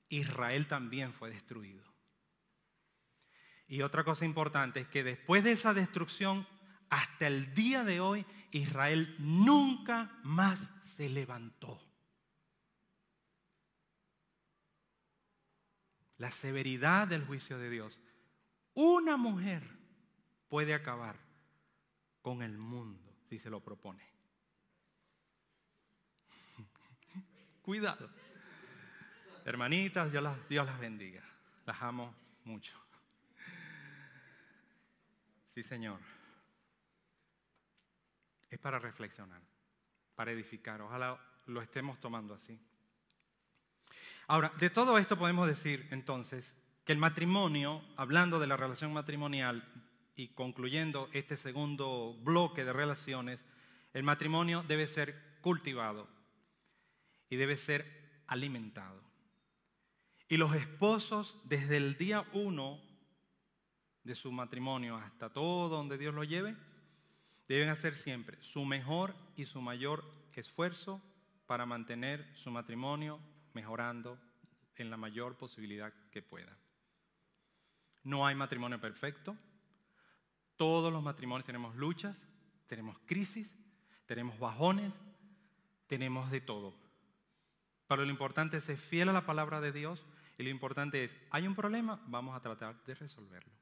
Israel 0.09 0.67
también 0.67 1.13
fue 1.13 1.29
destruido. 1.29 1.83
Y 3.67 3.81
otra 3.81 4.03
cosa 4.03 4.25
importante 4.25 4.81
es 4.81 4.87
que 4.87 5.03
después 5.03 5.43
de 5.43 5.53
esa 5.53 5.73
destrucción, 5.73 6.47
hasta 6.89 7.27
el 7.27 7.53
día 7.55 7.83
de 7.83 7.99
hoy, 7.99 8.25
Israel 8.51 9.15
nunca 9.19 10.19
más 10.23 10.59
se 10.95 11.09
levantó. 11.09 11.81
La 16.17 16.29
severidad 16.29 17.07
del 17.07 17.25
juicio 17.25 17.57
de 17.57 17.69
Dios. 17.69 17.99
Una 18.75 19.17
mujer 19.17 19.63
puede 20.49 20.73
acabar 20.73 21.19
con 22.21 22.43
el 22.43 22.57
mundo 22.57 23.15
si 23.27 23.39
se 23.39 23.49
lo 23.49 23.61
propone. 23.61 24.12
Cuidado. 27.63 28.09
Hermanitas, 29.45 30.11
Dios 30.11 30.21
las, 30.21 30.37
las 30.49 30.79
bendiga. 30.79 31.23
Las 31.65 31.81
amo 31.81 32.13
mucho. 32.43 32.73
Sí, 35.55 35.63
Señor. 35.63 35.99
Es 38.49 38.59
para 38.59 38.79
reflexionar, 38.79 39.41
para 40.13 40.31
edificar. 40.31 40.81
Ojalá 40.81 41.17
lo 41.47 41.61
estemos 41.61 41.99
tomando 41.99 42.33
así. 42.33 42.59
Ahora, 44.27 44.51
de 44.59 44.69
todo 44.69 44.97
esto 44.97 45.17
podemos 45.17 45.47
decir 45.47 45.87
entonces 45.91 46.53
que 46.83 46.91
el 46.91 46.97
matrimonio, 46.97 47.81
hablando 47.95 48.39
de 48.39 48.47
la 48.47 48.57
relación 48.57 48.91
matrimonial 48.91 49.63
y 50.15 50.29
concluyendo 50.29 51.09
este 51.13 51.37
segundo 51.37 52.13
bloque 52.23 52.65
de 52.65 52.73
relaciones, 52.73 53.39
el 53.93 54.03
matrimonio 54.03 54.63
debe 54.67 54.85
ser 54.85 55.39
cultivado, 55.41 56.09
y 57.33 57.35
debe 57.35 57.57
ser 57.57 58.21
alimentado. 58.27 59.01
Y 60.27 60.37
los 60.37 60.53
esposos, 60.53 61.35
desde 61.45 61.77
el 61.77 61.97
día 61.97 62.27
uno 62.31 62.79
de 64.03 64.13
su 64.13 64.31
matrimonio 64.31 64.97
hasta 64.97 65.33
todo 65.33 65.67
donde 65.67 65.97
Dios 65.97 66.13
lo 66.13 66.23
lleve, 66.23 66.55
deben 67.47 67.69
hacer 67.69 67.95
siempre 67.95 68.39
su 68.43 68.65
mejor 68.65 69.15
y 69.35 69.45
su 69.45 69.61
mayor 69.61 70.03
esfuerzo 70.33 71.01
para 71.47 71.65
mantener 71.65 72.23
su 72.35 72.51
matrimonio 72.51 73.19
mejorando 73.53 74.19
en 74.75 74.91
la 74.91 74.97
mayor 74.97 75.35
posibilidad 75.35 75.91
que 76.11 76.21
pueda. 76.21 76.55
No 78.03 78.27
hay 78.27 78.35
matrimonio 78.35 78.79
perfecto. 78.79 79.35
Todos 80.55 80.93
los 80.93 81.01
matrimonios 81.01 81.47
tenemos 81.47 81.75
luchas, 81.75 82.15
tenemos 82.67 82.99
crisis, 83.07 83.49
tenemos 84.05 84.37
bajones, 84.37 84.93
tenemos 85.87 86.29
de 86.29 86.41
todo. 86.41 86.82
Pero 87.93 88.05
lo 88.05 88.11
importante 88.11 88.57
es 88.57 88.63
ser 88.63 88.77
fiel 88.77 89.09
a 89.09 89.13
la 89.13 89.23
palabra 89.23 89.61
de 89.61 89.71
Dios 89.71 90.03
y 90.39 90.41
lo 90.41 90.49
importante 90.49 91.03
es, 91.03 91.23
hay 91.29 91.45
un 91.45 91.53
problema, 91.53 92.01
vamos 92.07 92.35
a 92.35 92.39
tratar 92.39 92.83
de 92.85 92.95
resolverlo. 92.95 93.53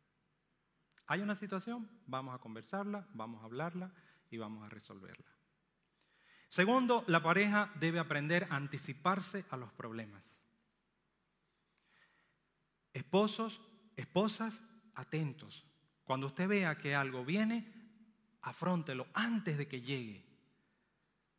Hay 1.08 1.20
una 1.20 1.36
situación, 1.36 1.90
vamos 2.08 2.34
a 2.34 2.38
conversarla, 2.38 3.06
vamos 3.14 3.42
a 3.42 3.46
hablarla 3.48 3.92
y 4.30 4.38
vamos 4.38 4.66
a 4.66 4.70
resolverla. 4.70 5.30
Segundo, 6.48 7.04
la 7.08 7.22
pareja 7.22 7.74
debe 7.76 8.00
aprender 8.00 8.48
a 8.50 8.56
anticiparse 8.56 9.44
a 9.50 9.58
los 9.58 9.70
problemas. 9.74 10.24
Esposos, 12.94 13.60
esposas, 13.98 14.62
atentos. 14.96 15.66
Cuando 16.06 16.28
usted 16.28 16.48
vea 16.48 16.78
que 16.78 16.96
algo 16.96 17.26
viene, 17.26 17.70
afróntelo 18.44 19.08
antes 19.14 19.58
de 19.58 19.68
que 19.68 19.82
llegue. 19.82 20.26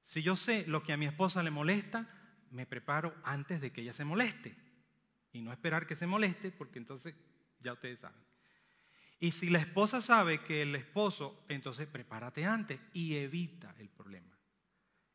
Si 0.03 0.23
yo 0.23 0.37
sé 0.37 0.67
lo 0.67 0.83
que 0.83 0.93
a 0.93 0.99
mi 0.99 1.07
esposa 1.07 1.43
le 1.43 1.51
molesta, 1.51 2.19
me 2.53 2.67
preparo 2.67 3.15
antes 3.25 3.61
de 3.61 3.73
que 3.73 3.81
ella 3.81 3.93
se 3.93 4.05
moleste. 4.05 4.55
Y 5.33 5.41
no 5.41 5.53
esperar 5.53 5.87
que 5.87 5.97
se 5.97 6.07
moleste, 6.07 6.53
porque 6.53 6.79
entonces 6.79 7.15
ya 7.61 7.73
ustedes 7.73 8.01
saben. 8.01 8.23
Y 9.19 9.33
si 9.33 9.49
la 9.49 9.61
esposa 9.61 10.01
sabe 10.01 10.43
que 10.43 10.63
el 10.63 10.75
esposo, 10.75 11.45
entonces 11.49 11.87
prepárate 11.87 12.45
antes 12.45 12.81
y 12.93 13.17
evita 13.17 13.75
el 13.79 13.89
problema. 13.89 14.37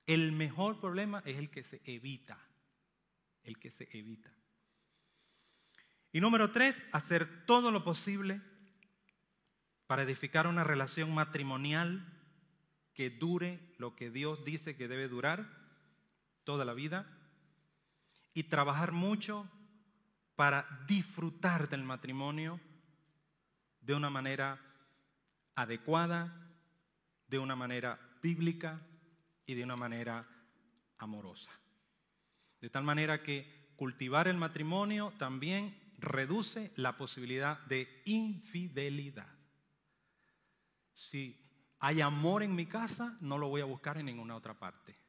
El 0.05 0.31
mejor 0.31 0.79
problema 0.79 1.21
es 1.25 1.38
el 1.38 1.49
que 1.49 1.63
se 1.63 1.81
evita. 1.85 2.39
El 3.43 3.59
que 3.59 3.69
se 3.69 3.88
evita. 3.91 4.33
Y 6.11 6.21
número 6.21 6.51
tres, 6.51 6.75
hacer 6.91 7.45
todo 7.45 7.69
lo 7.69 7.83
posible 7.83 8.41
para 9.85 10.03
edificar 10.03 10.47
una 10.47 10.63
relación 10.63 11.13
matrimonial 11.13 12.13
que 12.93 13.09
dure 13.09 13.59
lo 13.77 13.95
que 13.95 14.09
Dios 14.09 14.43
dice 14.43 14.75
que 14.75 14.88
debe 14.88 15.07
durar 15.07 15.47
toda 16.43 16.65
la 16.65 16.73
vida 16.73 17.16
y 18.38 18.43
trabajar 18.43 18.91
mucho 18.91 19.49
para 20.35 20.63
disfrutar 20.88 21.69
del 21.69 21.81
matrimonio 21.81 22.59
de 23.81 23.95
una 23.95 24.11
manera 24.11 24.61
adecuada, 25.55 26.53
de 27.27 27.39
una 27.39 27.55
manera 27.55 27.99
bíblica 28.21 28.79
y 29.43 29.55
de 29.55 29.63
una 29.63 29.75
manera 29.75 30.27
amorosa. 30.99 31.49
De 32.61 32.69
tal 32.69 32.83
manera 32.83 33.23
que 33.23 33.73
cultivar 33.75 34.27
el 34.27 34.38
matrimonio 34.38 35.11
también 35.17 35.95
reduce 35.97 36.71
la 36.75 36.95
posibilidad 36.95 37.65
de 37.65 38.03
infidelidad. 38.05 39.33
Si 40.93 41.75
hay 41.79 42.01
amor 42.01 42.43
en 42.43 42.53
mi 42.53 42.67
casa, 42.67 43.17
no 43.19 43.39
lo 43.39 43.49
voy 43.49 43.61
a 43.61 43.65
buscar 43.65 43.97
en 43.97 44.05
ninguna 44.05 44.35
otra 44.35 44.53
parte. 44.53 45.07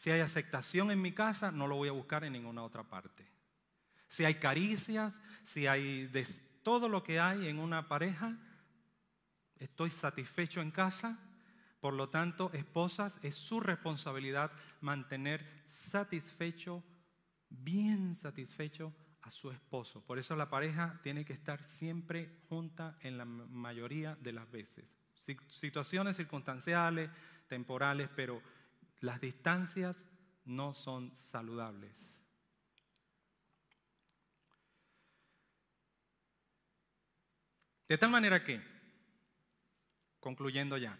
Si 0.00 0.10
hay 0.10 0.20
aceptación 0.20 0.90
en 0.90 1.02
mi 1.02 1.12
casa, 1.12 1.52
no 1.52 1.66
lo 1.66 1.76
voy 1.76 1.90
a 1.90 1.92
buscar 1.92 2.24
en 2.24 2.32
ninguna 2.32 2.62
otra 2.62 2.82
parte. 2.82 3.22
Si 4.08 4.24
hay 4.24 4.36
caricias, 4.36 5.12
si 5.44 5.66
hay 5.66 6.06
de 6.06 6.26
todo 6.62 6.88
lo 6.88 7.02
que 7.02 7.20
hay 7.20 7.48
en 7.48 7.58
una 7.58 7.86
pareja, 7.86 8.34
estoy 9.58 9.90
satisfecho 9.90 10.62
en 10.62 10.70
casa. 10.70 11.18
Por 11.80 11.92
lo 11.92 12.08
tanto, 12.08 12.50
esposas, 12.54 13.12
es 13.20 13.34
su 13.34 13.60
responsabilidad 13.60 14.50
mantener 14.80 15.44
satisfecho, 15.68 16.82
bien 17.50 18.16
satisfecho 18.16 18.94
a 19.20 19.30
su 19.30 19.50
esposo. 19.50 20.02
Por 20.06 20.18
eso 20.18 20.34
la 20.34 20.48
pareja 20.48 20.98
tiene 21.02 21.26
que 21.26 21.34
estar 21.34 21.62
siempre 21.62 22.40
junta 22.48 22.96
en 23.02 23.18
la 23.18 23.26
mayoría 23.26 24.16
de 24.16 24.32
las 24.32 24.50
veces. 24.50 24.86
Situaciones 25.48 26.16
circunstanciales, 26.16 27.10
temporales, 27.48 28.08
pero 28.16 28.40
las 29.00 29.20
distancias 29.20 29.96
no 30.44 30.74
son 30.74 31.16
saludables. 31.16 31.92
De 37.88 37.98
tal 37.98 38.10
manera 38.10 38.44
que, 38.44 38.60
concluyendo 40.20 40.76
ya, 40.76 40.96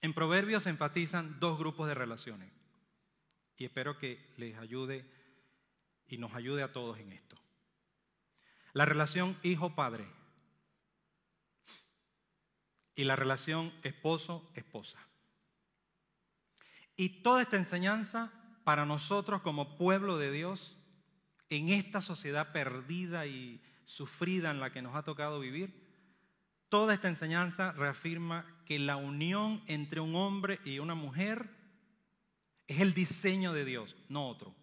en 0.00 0.14
Proverbios 0.14 0.62
se 0.62 0.70
enfatizan 0.70 1.40
dos 1.40 1.58
grupos 1.58 1.88
de 1.88 1.94
relaciones 1.94 2.52
y 3.56 3.64
espero 3.64 3.98
que 3.98 4.32
les 4.36 4.56
ayude 4.58 5.04
y 6.06 6.18
nos 6.18 6.34
ayude 6.34 6.62
a 6.62 6.72
todos 6.72 6.98
en 6.98 7.12
esto. 7.12 7.36
La 8.74 8.84
relación 8.84 9.38
hijo-padre 9.42 10.06
y 12.94 13.04
la 13.04 13.16
relación 13.16 13.72
esposo-esposa. 13.82 14.98
Y 17.02 17.08
toda 17.08 17.42
esta 17.42 17.56
enseñanza 17.56 18.30
para 18.62 18.86
nosotros 18.86 19.42
como 19.42 19.76
pueblo 19.76 20.18
de 20.18 20.30
Dios, 20.30 20.78
en 21.50 21.68
esta 21.68 22.00
sociedad 22.00 22.52
perdida 22.52 23.26
y 23.26 23.60
sufrida 23.82 24.52
en 24.52 24.60
la 24.60 24.70
que 24.70 24.82
nos 24.82 24.94
ha 24.94 25.02
tocado 25.02 25.40
vivir, 25.40 25.74
toda 26.68 26.94
esta 26.94 27.08
enseñanza 27.08 27.72
reafirma 27.72 28.46
que 28.66 28.78
la 28.78 28.94
unión 28.94 29.64
entre 29.66 29.98
un 29.98 30.14
hombre 30.14 30.60
y 30.64 30.78
una 30.78 30.94
mujer 30.94 31.50
es 32.68 32.78
el 32.78 32.94
diseño 32.94 33.52
de 33.52 33.64
Dios, 33.64 33.96
no 34.08 34.28
otro. 34.28 34.54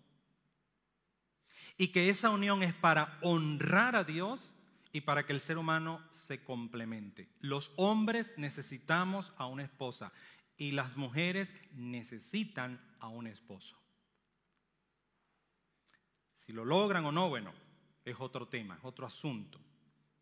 Y 1.76 1.90
que 1.90 2.08
esa 2.08 2.30
unión 2.30 2.64
es 2.64 2.74
para 2.74 3.18
honrar 3.22 3.98
a 3.98 4.06
Dios 4.06 4.56
y 4.94 5.02
para 5.02 5.26
que 5.26 5.34
el 5.34 5.42
ser 5.42 5.58
humano 5.58 6.02
se 6.26 6.42
complemente. 6.42 7.28
Los 7.42 7.70
hombres 7.76 8.32
necesitamos 8.38 9.30
a 9.36 9.46
una 9.46 9.64
esposa 9.64 10.14
y 10.60 10.74
las 10.74 10.98
mujeres 10.98 11.50
necesitan 11.72 12.80
a 13.00 13.08
un 13.08 13.28
esposo. 13.28 13.78
Si 16.46 16.52
lo 16.52 16.66
logran 16.66 17.06
o 17.06 17.14
no, 17.14 17.30
bueno, 17.30 17.54
es 18.04 18.18
otro 18.20 18.50
tema, 18.50 18.76
es 18.76 18.84
otro 18.84 19.08
asunto, 19.08 19.58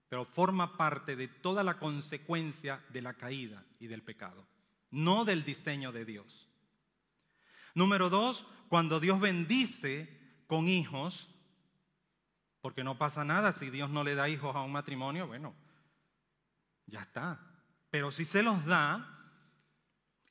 pero 0.08 0.26
forma 0.26 0.78
parte 0.78 1.16
de 1.16 1.28
toda 1.28 1.64
la 1.64 1.80
consecuencia 1.80 2.84
de 2.90 3.02
la 3.02 3.16
caída 3.16 3.66
y 3.80 3.88
del 3.88 4.04
pecado, 4.04 4.48
no 4.92 5.26
del 5.26 5.44
diseño 5.44 5.92
de 5.92 6.06
Dios. 6.06 6.48
Número 7.74 8.10
dos, 8.10 8.46
cuando 8.70 9.00
Dios 9.00 9.20
bendice 9.20 10.44
con 10.46 10.68
hijos, 10.68 11.28
porque 12.62 12.84
no 12.84 13.00
pasa 13.00 13.26
nada 13.26 13.54
si 13.54 13.72
Dios 13.72 13.90
no 13.90 14.04
le 14.04 14.14
da 14.14 14.30
hijos 14.30 14.56
a 14.56 14.62
un 14.62 14.72
matrimonio, 14.72 15.26
bueno, 15.26 15.56
ya 16.86 17.02
está. 17.02 17.40
Pero 17.90 18.12
si 18.12 18.24
se 18.24 18.44
los 18.44 18.66
da, 18.66 19.17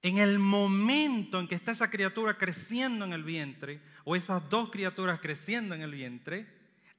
en 0.02 0.18
el 0.18 0.38
momento 0.38 1.40
en 1.40 1.48
que 1.48 1.54
está 1.54 1.72
esa 1.72 1.90
criatura 1.90 2.34
creciendo 2.34 3.04
en 3.04 3.12
el 3.12 3.24
vientre, 3.24 3.80
o 4.04 4.14
esas 4.14 4.48
dos 4.48 4.70
criaturas 4.70 5.20
creciendo 5.20 5.74
en 5.74 5.82
el 5.82 5.90
vientre, 5.90 6.46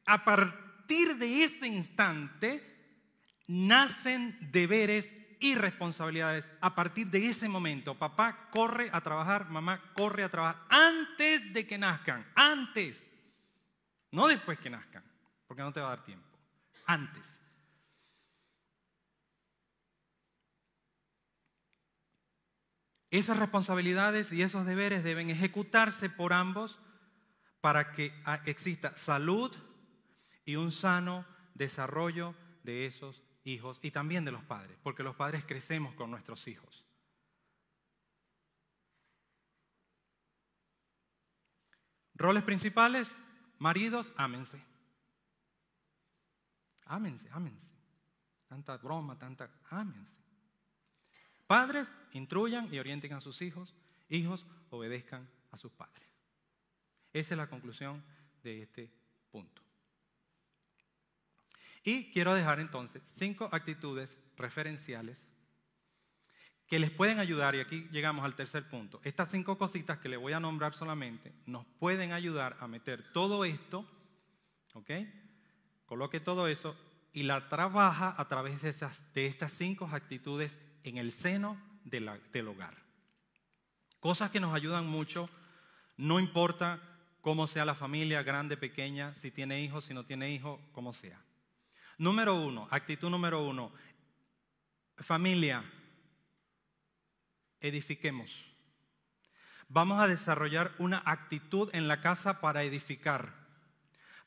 a 0.06 0.26
partir 0.26 1.18
de 1.18 1.44
ese 1.44 1.68
instante 1.68 2.64
nacen 3.48 4.38
deberes 4.52 5.10
y 5.40 5.56
responsabilidades. 5.56 6.44
A 6.62 6.76
partir 6.76 7.08
de 7.08 7.28
ese 7.28 7.48
momento, 7.48 7.96
papá 7.98 8.50
corre 8.52 8.90
a 8.92 9.02
trabajar, 9.02 9.50
mamá 9.50 9.82
corre 9.94 10.24
a 10.24 10.30
trabajar, 10.30 10.64
antes 10.70 11.54
de 11.54 11.66
que 11.66 11.78
nazcan, 11.78 12.26
antes, 12.36 13.04
no 14.12 14.28
después 14.28 14.60
que 14.60 14.70
nazcan 14.70 15.04
porque 15.48 15.64
no 15.64 15.72
te 15.72 15.80
va 15.80 15.88
a 15.88 15.96
dar 15.96 16.04
tiempo. 16.04 16.38
Antes. 16.86 17.37
Esas 23.10 23.38
responsabilidades 23.38 24.32
y 24.34 24.42
esos 24.42 24.66
deberes 24.66 25.04
deben 25.04 25.30
ejecutarse 25.30 26.10
por 26.10 26.34
ambos 26.34 26.78
para 27.62 27.92
que 27.92 28.14
exista 28.46 28.94
salud 28.96 29.56
y 30.46 30.56
un 30.56 30.72
sano 30.72 31.26
desarrollo 31.54 32.36
de 32.64 32.86
esos 32.86 33.24
hijos 33.46 33.80
y 33.82 33.92
también 33.92 34.26
de 34.26 34.32
los 34.32 34.44
padres, 34.44 34.78
porque 34.84 35.04
los 35.04 35.16
padres 35.16 35.46
crecemos 35.46 35.96
con 35.96 36.12
nuestros 36.12 36.48
hijos. 36.48 36.86
Roles 42.14 42.44
principales, 42.44 43.10
maridos, 43.60 44.12
ámense. 44.18 44.62
Ámense, 46.86 47.30
ámense. 47.32 47.68
Tanta 48.48 48.78
broma, 48.78 49.18
tanta, 49.20 49.50
ámense. 49.70 50.27
Padres, 51.48 51.88
instruyan 52.12 52.72
y 52.74 52.80
orienten 52.80 53.14
a 53.14 53.22
sus 53.22 53.42
hijos. 53.42 53.74
Hijos, 54.10 54.46
obedezcan 54.70 55.28
a 55.52 55.58
sus 55.58 55.72
padres. 55.72 56.08
Esa 57.14 57.34
es 57.34 57.38
la 57.38 57.50
conclusión 57.50 58.04
de 58.44 58.62
este 58.62 58.92
punto. 59.32 59.62
Y 61.84 62.12
quiero 62.12 62.36
dejar 62.36 62.60
entonces 62.60 63.02
cinco 63.16 63.50
actitudes 63.52 64.10
referenciales 64.36 65.26
que 66.68 66.80
les 66.80 66.92
pueden 66.92 67.20
ayudar, 67.20 67.56
y 67.56 67.62
aquí 67.62 67.88
llegamos 67.92 68.26
al 68.26 68.36
tercer 68.36 68.70
punto. 68.70 69.00
Estas 69.06 69.32
cinco 69.32 69.58
cositas 69.58 70.00
que 70.00 70.10
le 70.10 70.18
voy 70.18 70.34
a 70.34 70.40
nombrar 70.42 70.74
solamente 70.74 71.34
nos 71.46 71.66
pueden 71.80 72.12
ayudar 72.12 72.58
a 72.60 72.68
meter 72.68 73.14
todo 73.14 73.46
esto 73.46 73.88
¿Ok? 74.78 74.92
Coloque 75.88 76.20
todo 76.20 76.48
eso 76.48 76.76
y 77.18 77.24
la 77.24 77.50
trabaja 77.50 78.14
a 78.16 78.28
través 78.28 78.62
de, 78.62 78.76
de 79.16 79.26
estas 79.26 79.52
cinco 79.52 79.90
actitudes 79.92 80.56
en 80.84 80.98
el 80.98 81.12
seno 81.12 81.60
del 81.84 82.48
hogar. 82.48 82.78
Cosas 84.00 84.30
que 84.30 84.40
nos 84.40 84.54
ayudan 84.54 84.86
mucho, 84.86 85.28
no 85.96 86.20
importa 86.20 86.80
cómo 87.22 87.48
sea 87.48 87.66
la 87.66 87.74
familia, 87.74 88.22
grande, 88.22 88.56
pequeña, 88.56 89.16
si 89.16 89.32
tiene 89.32 89.64
hijos, 89.64 89.86
si 89.86 89.96
no 89.96 90.06
tiene 90.06 90.30
hijos, 90.30 90.60
como 90.74 90.94
sea. 90.94 91.20
Número 91.98 92.36
uno, 92.36 92.68
actitud 92.70 93.10
número 93.10 93.44
uno, 93.44 93.72
familia, 94.98 95.64
edifiquemos. 97.60 98.30
Vamos 99.70 100.00
a 100.00 100.08
desarrollar 100.08 100.72
una 100.78 101.02
actitud 101.04 101.72
en 101.74 101.88
la 101.88 102.00
casa 102.00 102.42
para 102.42 102.62
edificar, 102.62 103.34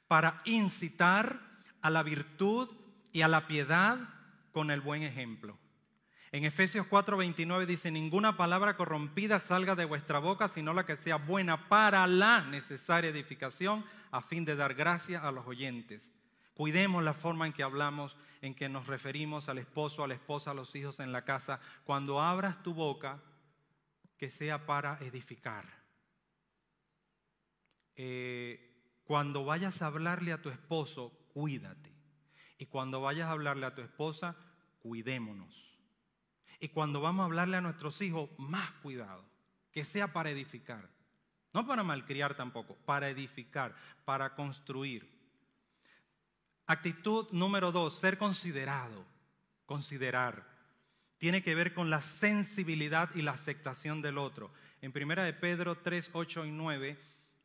para 0.09 0.43
incitar 0.45 1.41
a 1.83 1.91
la 1.91 2.03
virtud 2.03 2.80
y 3.13 3.23
a 3.23 3.29
la 3.29 3.47
piedad 3.47 3.99
con 4.53 4.71
el 4.71 4.81
buen 4.81 5.03
ejemplo. 5.03 5.59
En 6.33 6.45
Efesios 6.45 6.87
4:29 6.87 7.67
dice, 7.67 7.91
ninguna 7.91 8.37
palabra 8.37 8.77
corrompida 8.77 9.41
salga 9.41 9.75
de 9.75 9.85
vuestra 9.85 10.21
boca, 10.21 10.49
sino 10.49 10.73
la 10.73 10.87
que 10.87 10.97
sea 10.97 11.17
buena 11.17 11.69
para 11.69 12.07
la 12.07 12.43
necesaria 12.43 13.11
edificación, 13.11 13.85
a 14.13 14.23
fin 14.23 14.45
de 14.45 14.55
dar 14.55 14.75
gracia 14.75 15.21
a 15.21 15.33
los 15.33 15.47
oyentes. 15.47 16.09
Cuidemos 16.55 17.03
la 17.03 17.15
forma 17.15 17.47
en 17.47 17.53
que 17.53 17.63
hablamos, 17.63 18.17
en 18.43 18.55
que 18.55 18.69
nos 18.69 18.87
referimos 18.87 19.49
al 19.49 19.59
esposo, 19.59 20.05
a 20.05 20.09
la 20.09 20.15
esposa, 20.15 20.53
a 20.53 20.55
los 20.55 20.75
hijos 20.77 21.01
en 21.01 21.11
la 21.11 21.25
casa. 21.25 21.59
Cuando 21.85 22.21
abras 22.21 22.63
tu 22.63 22.75
boca, 22.75 23.21
que 24.19 24.31
sea 24.31 24.67
para 24.67 24.99
edificar. 25.01 25.65
Eh, 27.97 29.01
cuando 29.05 29.45
vayas 29.45 29.83
a 29.83 29.87
hablarle 29.87 30.33
a 30.33 30.43
tu 30.43 30.51
esposo, 30.51 31.11
cuídate. 31.33 32.00
Y 32.61 32.67
cuando 32.67 33.01
vayas 33.01 33.27
a 33.27 33.33
hablarle 33.33 33.65
a 33.65 33.75
tu 33.75 33.81
esposa, 33.81 34.37
cuidémonos. 34.81 35.79
Y 36.61 36.69
cuando 36.69 37.01
vamos 37.01 37.23
a 37.23 37.25
hablarle 37.25 37.57
a 37.57 37.63
nuestros 37.63 38.03
hijos, 38.03 38.29
más 38.37 38.71
cuidado. 38.83 39.25
Que 39.73 39.83
sea 39.83 40.13
para 40.13 40.29
edificar. 40.29 40.87
No 41.55 41.67
para 41.67 41.83
malcriar 41.83 42.35
tampoco, 42.35 42.77
para 42.85 43.09
edificar, 43.09 43.75
para 44.05 44.35
construir. 44.35 45.11
Actitud 46.67 47.29
número 47.33 47.73
dos, 47.73 47.99
ser 47.99 48.19
considerado. 48.19 49.07
Considerar. 49.65 50.47
Tiene 51.17 51.43
que 51.43 51.55
ver 51.55 51.73
con 51.73 51.89
la 51.89 52.03
sensibilidad 52.03 53.09
y 53.15 53.23
la 53.23 53.33
aceptación 53.33 54.03
del 54.03 54.19
otro. 54.19 54.53
En 54.83 54.93
primera 54.93 55.25
de 55.25 55.33
Pedro 55.33 55.79
3, 55.79 56.11
8 56.13 56.45
y 56.45 56.51
9 56.51 56.99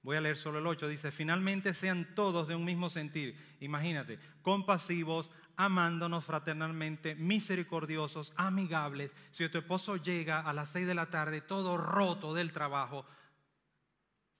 Voy 0.06 0.18
a 0.18 0.22
leer 0.22 0.38
solo 0.38 0.60
el 0.60 0.68
8. 0.68 0.88
Dice, 0.88 1.12
finalmente 1.12 1.74
sean 1.74 2.14
todos 2.14 2.47
de 2.47 2.56
un 2.56 2.64
mismo 2.64 2.91
sentir. 2.91 3.36
Imagínate, 3.60 4.20
compasivos, 4.43 5.32
amándonos 5.56 6.24
fraternalmente, 6.24 7.16
misericordiosos, 7.16 8.32
amigables. 8.36 9.10
Si 9.32 9.49
tu 9.49 9.58
esposo 9.58 9.95
llega 9.95 10.41
a 10.41 10.53
las 10.53 10.70
6 10.70 10.86
de 10.86 10.93
la 10.93 11.08
tarde 11.08 11.41
todo 11.41 11.76
roto 11.76 12.36
del 12.36 12.53
trabajo, 12.53 13.03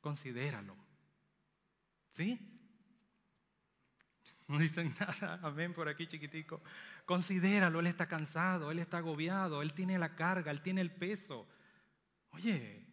considéralo. 0.02 0.78
¿Sí? 2.12 2.40
No 4.48 4.60
dicen 4.60 4.94
nada, 5.00 5.40
amén 5.42 5.74
por 5.74 5.90
aquí 5.90 6.06
chiquitico. 6.06 6.62
Considéralo, 7.08 7.80
él 7.80 7.88
está 7.88 8.08
cansado, 8.08 8.70
él 8.70 8.78
está 8.78 9.00
agobiado, 9.00 9.64
él 9.64 9.74
tiene 9.74 9.98
la 9.98 10.16
carga, 10.16 10.52
él 10.52 10.62
tiene 10.62 10.82
el 10.82 10.92
peso. 10.92 11.48
Oye, 12.30 12.86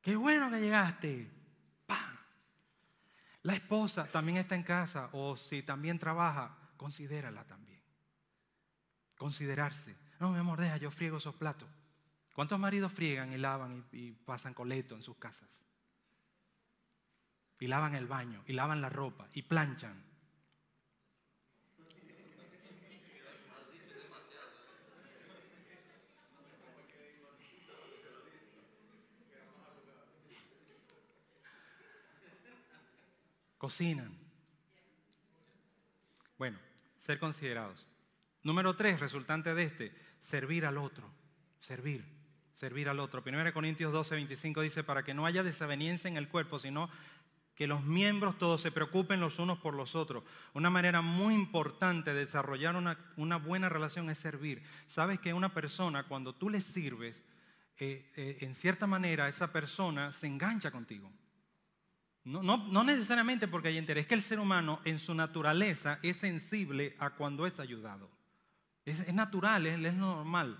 qué 0.00 0.16
bueno 0.16 0.50
que 0.50 0.60
llegaste. 0.60 1.41
La 3.42 3.54
esposa 3.54 4.06
también 4.06 4.38
está 4.38 4.54
en 4.54 4.62
casa 4.62 5.08
o 5.12 5.36
si 5.36 5.62
también 5.62 5.98
trabaja, 5.98 6.56
considérala 6.76 7.44
también. 7.44 7.82
Considerarse. 9.16 9.96
No, 10.20 10.30
mi 10.30 10.38
amor, 10.38 10.60
deja, 10.60 10.76
yo 10.76 10.90
friego 10.90 11.18
esos 11.18 11.34
platos. 11.34 11.68
¿Cuántos 12.34 12.58
maridos 12.58 12.92
friegan 12.92 13.32
y 13.32 13.38
lavan 13.38 13.84
y, 13.92 14.12
pasan 14.12 14.54
coleto 14.54 14.94
en 14.94 15.02
sus 15.02 15.16
casas? 15.16 15.60
Y 17.58 17.66
lavan 17.66 17.94
el 17.94 18.06
baño, 18.06 18.42
y 18.46 18.52
lavan 18.52 18.80
la 18.80 18.88
ropa, 18.88 19.28
y 19.34 19.42
planchan. 19.42 20.02
Cocinan. 33.62 34.12
Bueno, 36.36 36.58
ser 36.98 37.20
considerados. 37.20 37.86
Número 38.42 38.74
tres, 38.74 38.98
resultante 38.98 39.54
de 39.54 39.62
este, 39.62 39.92
servir 40.20 40.66
al 40.66 40.78
otro. 40.78 41.08
Servir, 41.60 42.04
servir 42.54 42.88
al 42.88 42.98
otro. 42.98 43.22
1 43.24 43.52
Corintios 43.52 43.92
12, 43.92 44.16
25 44.16 44.62
dice, 44.62 44.82
para 44.82 45.04
que 45.04 45.14
no 45.14 45.26
haya 45.26 45.44
desaveniencia 45.44 46.08
en 46.08 46.16
el 46.16 46.26
cuerpo, 46.26 46.58
sino 46.58 46.90
que 47.54 47.68
los 47.68 47.84
miembros 47.84 48.36
todos 48.36 48.60
se 48.60 48.72
preocupen 48.72 49.20
los 49.20 49.38
unos 49.38 49.60
por 49.60 49.74
los 49.74 49.94
otros. 49.94 50.24
Una 50.54 50.68
manera 50.68 51.00
muy 51.00 51.32
importante 51.32 52.12
de 52.12 52.18
desarrollar 52.18 52.74
una, 52.74 52.98
una 53.16 53.36
buena 53.36 53.68
relación 53.68 54.10
es 54.10 54.18
servir. 54.18 54.60
Sabes 54.88 55.20
que 55.20 55.32
una 55.32 55.54
persona, 55.54 56.08
cuando 56.08 56.34
tú 56.34 56.50
le 56.50 56.60
sirves, 56.60 57.14
eh, 57.78 58.10
eh, 58.16 58.38
en 58.40 58.56
cierta 58.56 58.88
manera 58.88 59.28
esa 59.28 59.52
persona 59.52 60.10
se 60.10 60.26
engancha 60.26 60.72
contigo. 60.72 61.12
No, 62.24 62.84
necesariamente 62.84 63.48
porque 63.48 63.68
hay 63.68 63.78
interés, 63.78 64.02
es 64.02 64.08
que 64.08 64.14
el 64.14 64.22
ser 64.22 64.38
humano 64.38 64.80
en 64.84 65.00
su 65.00 65.12
naturaleza 65.14 65.98
es 66.02 66.18
sensible 66.18 66.94
a 66.98 67.10
cuando 67.10 67.46
es 67.46 67.58
ayudado. 67.58 68.08
Es, 68.84 69.12
natural, 69.12 69.66
es, 69.66 69.84
es, 69.84 69.94
normal. 69.94 70.56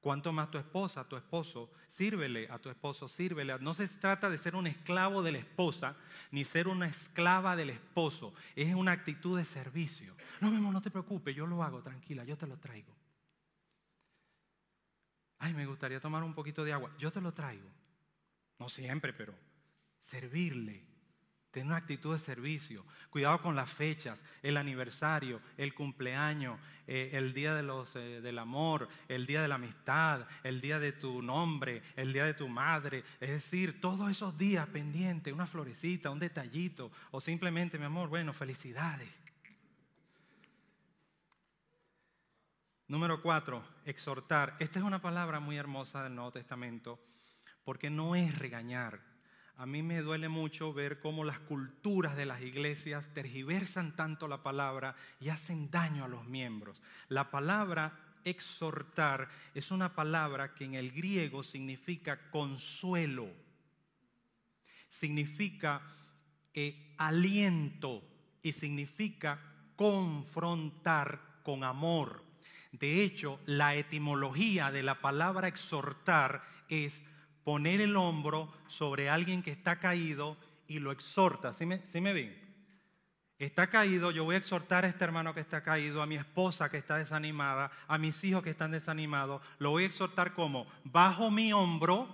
Cuanto 0.00 0.32
más 0.32 0.50
tu 0.50 0.58
esposa, 0.58 1.08
tu 1.08 1.16
esposo, 1.16 1.70
sírvele 1.88 2.48
a 2.48 2.58
tu 2.58 2.68
esposo, 2.68 3.08
sírvele. 3.08 3.58
No 3.58 3.74
se 3.74 3.88
trata 3.88 4.30
de 4.30 4.38
ser 4.38 4.54
un 4.54 4.66
esclavo 4.66 5.22
de 5.22 5.32
la 5.32 5.38
esposa, 5.38 5.96
ni 6.30 6.44
ser 6.44 6.68
una 6.68 6.86
esclava 6.86 7.56
del 7.56 7.70
esposo. 7.70 8.32
Es 8.54 8.72
una 8.74 8.92
actitud 8.92 9.36
de 9.36 9.44
servicio. 9.44 10.14
No, 10.40 10.50
mi 10.50 10.60
no 10.60 10.80
te 10.80 10.90
preocupes, 10.90 11.34
yo 11.34 11.46
lo 11.46 11.64
hago, 11.64 11.82
tranquila, 11.82 12.24
yo 12.24 12.36
te 12.36 12.46
lo 12.46 12.56
traigo. 12.58 12.94
Ay, 15.38 15.54
me 15.54 15.66
gustaría 15.66 16.00
tomar 16.00 16.22
un 16.22 16.34
poquito 16.34 16.64
de 16.64 16.72
agua, 16.72 16.90
yo 16.98 17.10
te 17.10 17.20
lo 17.20 17.32
traigo. 17.32 17.68
No 18.58 18.68
siempre, 18.68 19.12
pero 19.12 19.34
servirle. 20.04 20.82
Tener 21.50 21.66
una 21.68 21.76
actitud 21.76 22.12
de 22.12 22.18
servicio. 22.18 22.84
Cuidado 23.10 23.40
con 23.40 23.54
las 23.54 23.70
fechas, 23.70 24.20
el 24.42 24.56
aniversario, 24.56 25.40
el 25.56 25.72
cumpleaños, 25.72 26.58
eh, 26.88 27.10
el 27.12 27.32
día 27.32 27.54
de 27.54 27.62
los, 27.62 27.94
eh, 27.94 28.20
del 28.20 28.40
amor, 28.40 28.88
el 29.06 29.24
día 29.24 29.40
de 29.40 29.46
la 29.46 29.54
amistad, 29.54 30.26
el 30.42 30.60
día 30.60 30.80
de 30.80 30.90
tu 30.90 31.22
nombre, 31.22 31.80
el 31.94 32.12
día 32.12 32.24
de 32.24 32.34
tu 32.34 32.48
madre. 32.48 33.04
Es 33.20 33.30
decir, 33.30 33.80
todos 33.80 34.10
esos 34.10 34.36
días 34.36 34.66
pendientes, 34.66 35.32
una 35.32 35.46
florecita, 35.46 36.10
un 36.10 36.18
detallito, 36.18 36.90
o 37.12 37.20
simplemente, 37.20 37.78
mi 37.78 37.84
amor, 37.84 38.08
bueno, 38.08 38.32
felicidades. 38.32 39.08
Número 42.88 43.22
cuatro, 43.22 43.64
exhortar. 43.86 44.56
Esta 44.58 44.78
es 44.78 44.84
una 44.84 45.00
palabra 45.00 45.40
muy 45.40 45.56
hermosa 45.56 46.02
del 46.02 46.14
Nuevo 46.14 46.32
Testamento, 46.32 46.98
porque 47.64 47.88
no 47.88 48.14
es 48.14 48.36
regañar, 48.38 49.00
a 49.56 49.66
mí 49.66 49.82
me 49.82 50.00
duele 50.00 50.28
mucho 50.28 50.72
ver 50.72 51.00
cómo 51.00 51.24
las 51.24 51.38
culturas 51.38 52.16
de 52.16 52.26
las 52.26 52.42
iglesias 52.42 53.06
tergiversan 53.14 53.94
tanto 53.94 54.26
la 54.26 54.42
palabra 54.42 54.96
y 55.20 55.28
hacen 55.28 55.70
daño 55.70 56.04
a 56.04 56.08
los 56.08 56.26
miembros. 56.26 56.82
La 57.08 57.30
palabra 57.30 57.92
exhortar 58.24 59.28
es 59.54 59.70
una 59.70 59.94
palabra 59.94 60.54
que 60.54 60.64
en 60.64 60.74
el 60.74 60.90
griego 60.90 61.44
significa 61.44 62.30
consuelo, 62.30 63.28
significa 64.90 65.82
eh, 66.52 66.94
aliento 66.98 68.02
y 68.42 68.52
significa 68.52 69.38
confrontar 69.76 71.20
con 71.44 71.62
amor. 71.62 72.24
De 72.72 73.04
hecho, 73.04 73.38
la 73.46 73.76
etimología 73.76 74.72
de 74.72 74.82
la 74.82 75.00
palabra 75.00 75.46
exhortar 75.46 76.42
es 76.68 77.00
poner 77.44 77.80
el 77.80 77.96
hombro 77.96 78.52
sobre 78.66 79.08
alguien 79.10 79.42
que 79.42 79.52
está 79.52 79.78
caído 79.78 80.36
y 80.66 80.78
lo 80.78 80.90
exhorta. 80.90 81.52
¿Sí 81.52 81.66
me, 81.66 82.12
ven? 82.12 82.42
Está 83.38 83.68
caído, 83.68 84.10
yo 84.10 84.24
voy 84.24 84.36
a 84.36 84.38
exhortar 84.38 84.84
a 84.84 84.88
este 84.88 85.04
hermano 85.04 85.34
que 85.34 85.40
está 85.40 85.62
caído, 85.62 86.02
a 86.02 86.06
mi 86.06 86.16
esposa 86.16 86.70
que 86.70 86.78
está 86.78 86.96
desanimada, 86.96 87.70
a 87.86 87.98
mis 87.98 88.22
hijos 88.24 88.42
que 88.42 88.50
están 88.50 88.70
desanimados. 88.70 89.42
Lo 89.58 89.70
voy 89.70 89.84
a 89.84 89.86
exhortar 89.86 90.34
como, 90.34 90.66
bajo 90.84 91.30
mi 91.30 91.52
hombro, 91.52 92.08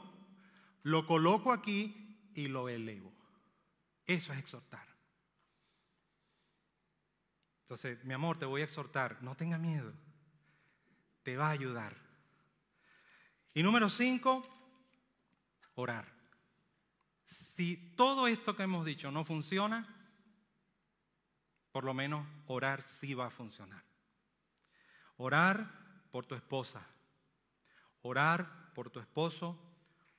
lo 0.83 1.07
coloco 1.07 1.53
aquí 1.53 2.31
y 2.35 2.49
lo 2.49 2.69
elevo. 2.69 3.13
Eso 4.07 4.33
es 4.33 4.41
exhortar. 4.41 4.91
Entonces, 7.63 8.05
mi 8.05 8.15
amor, 8.15 8.37
te 8.37 8.47
voy 8.47 8.63
a 8.63 8.65
exhortar, 8.65 9.23
no 9.23 9.37
tenga 9.37 9.57
miedo, 9.57 9.93
te 11.23 11.37
va 11.37 11.47
a 11.47 11.51
ayudar. 11.51 11.95
Y 13.55 13.63
número 13.63 13.89
cinco, 13.89 14.45
orar. 15.81 16.07
Si 17.57 17.95
todo 17.97 18.27
esto 18.29 18.57
que 18.57 18.63
hemos 18.63 18.85
dicho 18.85 19.11
no 19.11 19.25
funciona, 19.25 19.97
Por 21.73 21.85
lo 21.85 21.95
menos 21.95 22.27
orar 22.47 22.83
sí 22.83 23.15
va 23.15 23.27
a 23.27 23.31
funcionar. 23.31 23.83
Orar 25.17 25.71
por 26.11 26.27
tu 26.27 26.35
esposa, 26.35 26.85
orar 28.03 28.73
por 28.75 28.91
tu 28.91 28.99
esposo, 28.99 29.59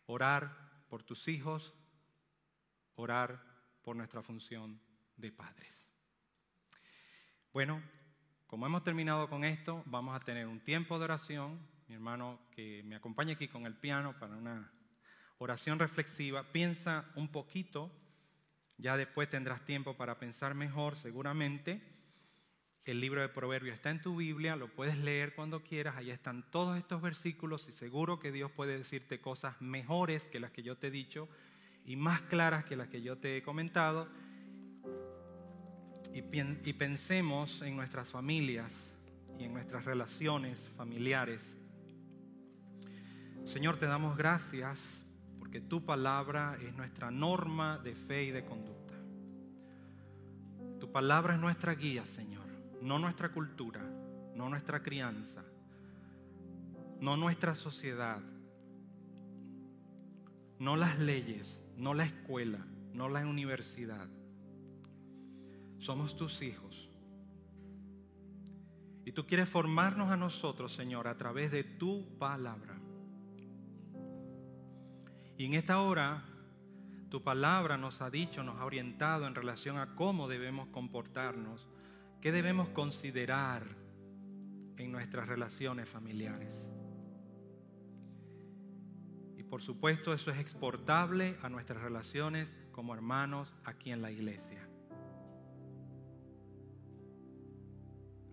orar 0.06 0.86
por 0.90 1.04
tus 1.04 1.28
hijos, 1.28 1.74
orar 2.96 3.44
por 3.82 3.96
nuestra 3.96 4.22
función 4.22 4.80
de 5.18 5.32
padres. 5.32 5.90
Bueno, 7.52 7.82
como 8.48 8.66
hemos 8.66 8.84
terminado 8.84 9.30
con 9.30 9.44
esto, 9.44 9.84
vamos 9.86 10.16
a 10.16 10.24
tener 10.24 10.48
un 10.48 10.62
tiempo 10.62 10.98
de 10.98 11.06
oración. 11.06 11.60
Mi 11.88 11.96
hermano 11.96 12.40
que 12.52 12.84
me 12.84 12.96
acompaña 12.96 13.34
aquí 13.34 13.48
con 13.50 13.66
el 13.66 13.76
piano 13.76 14.18
para 14.18 14.38
una 14.38 14.72
oración 15.44 15.80
reflexiva, 15.80 16.44
piensa 16.52 17.06
un 17.16 17.28
poquito, 17.28 17.92
ya 18.78 18.96
después 18.96 19.28
tendrás 19.28 19.66
tiempo 19.66 19.98
para 19.98 20.20
pensar 20.20 20.54
mejor 20.54 20.96
seguramente. 20.98 21.82
El 22.86 23.00
libro 23.00 23.22
de 23.22 23.30
Proverbios 23.30 23.74
está 23.74 23.90
en 23.90 24.04
tu 24.04 24.16
Biblia, 24.16 24.56
lo 24.56 24.68
puedes 24.68 25.00
leer 25.00 25.34
cuando 25.34 25.64
quieras, 25.64 25.96
ahí 25.98 26.12
están 26.12 26.44
todos 26.52 26.78
estos 26.78 27.02
versículos 27.02 27.68
y 27.68 27.72
seguro 27.72 28.20
que 28.20 28.32
Dios 28.32 28.52
puede 28.52 28.78
decirte 28.78 29.20
cosas 29.20 29.60
mejores 29.62 30.24
que 30.28 30.40
las 30.40 30.52
que 30.52 30.62
yo 30.62 30.78
te 30.78 30.88
he 30.88 30.92
dicho 30.92 31.28
y 31.86 31.96
más 31.96 32.22
claras 32.22 32.64
que 32.66 32.76
las 32.76 32.90
que 32.90 33.02
yo 33.02 33.18
te 33.18 33.38
he 33.38 33.42
comentado. 33.42 34.08
Y, 36.14 36.20
y 36.20 36.74
pensemos 36.74 37.64
en 37.64 37.76
nuestras 37.76 38.10
familias 38.10 38.72
y 39.40 39.46
en 39.46 39.54
nuestras 39.54 39.86
relaciones 39.86 40.60
familiares. 40.78 41.42
Señor, 43.44 43.80
te 43.80 43.88
damos 43.88 44.16
gracias 44.16 45.01
que 45.52 45.60
tu 45.60 45.86
palabra 45.86 46.58
es 46.62 46.74
nuestra 46.76 47.12
norma 47.12 47.78
de 47.78 47.94
fe 47.94 48.24
y 48.24 48.32
de 48.32 48.46
conducta. 48.46 48.96
Tu 50.80 50.92
palabra 50.92 51.36
es 51.36 51.40
nuestra 51.40 51.76
guía, 51.76 52.06
Señor, 52.06 52.46
no 52.82 52.98
nuestra 52.98 53.30
cultura, 53.30 53.82
no 54.34 54.50
nuestra 54.50 54.82
crianza, 54.82 55.44
no 57.00 57.18
nuestra 57.18 57.54
sociedad, 57.54 58.22
no 60.58 60.76
las 60.78 61.00
leyes, 61.00 61.62
no 61.76 61.94
la 61.94 62.06
escuela, 62.06 62.66
no 62.94 63.10
la 63.10 63.28
universidad. 63.28 64.08
Somos 65.80 66.16
tus 66.16 66.42
hijos. 66.42 66.90
Y 69.04 69.12
tú 69.12 69.26
quieres 69.26 69.50
formarnos 69.50 70.12
a 70.12 70.18
nosotros, 70.18 70.74
Señor, 70.74 71.08
a 71.08 71.18
través 71.18 71.52
de 71.52 71.64
tu 71.64 72.18
palabra. 72.18 72.81
Y 75.38 75.46
en 75.46 75.54
esta 75.54 75.82
hora, 75.82 76.24
tu 77.10 77.22
palabra 77.22 77.78
nos 77.78 78.02
ha 78.02 78.10
dicho, 78.10 78.44
nos 78.44 78.58
ha 78.60 78.66
orientado 78.66 79.28
en 79.28 79.36
relación 79.36 79.78
a 79.78 79.96
cómo 79.96 80.28
debemos 80.28 80.68
comportarnos, 80.70 81.68
qué 82.22 82.32
debemos 82.32 82.70
considerar 82.70 83.64
en 84.78 84.92
nuestras 84.92 85.28
relaciones 85.28 85.90
familiares. 85.90 86.56
Y 89.38 89.44
por 89.44 89.62
supuesto 89.62 90.14
eso 90.14 90.32
es 90.32 90.40
exportable 90.40 91.38
a 91.42 91.50
nuestras 91.50 91.82
relaciones 91.82 92.56
como 92.72 92.94
hermanos 92.94 93.54
aquí 93.66 93.92
en 93.92 94.02
la 94.02 94.12
iglesia. 94.12 94.68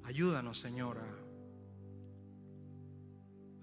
Ayúdanos, 0.05 0.61
Señora, 0.61 1.05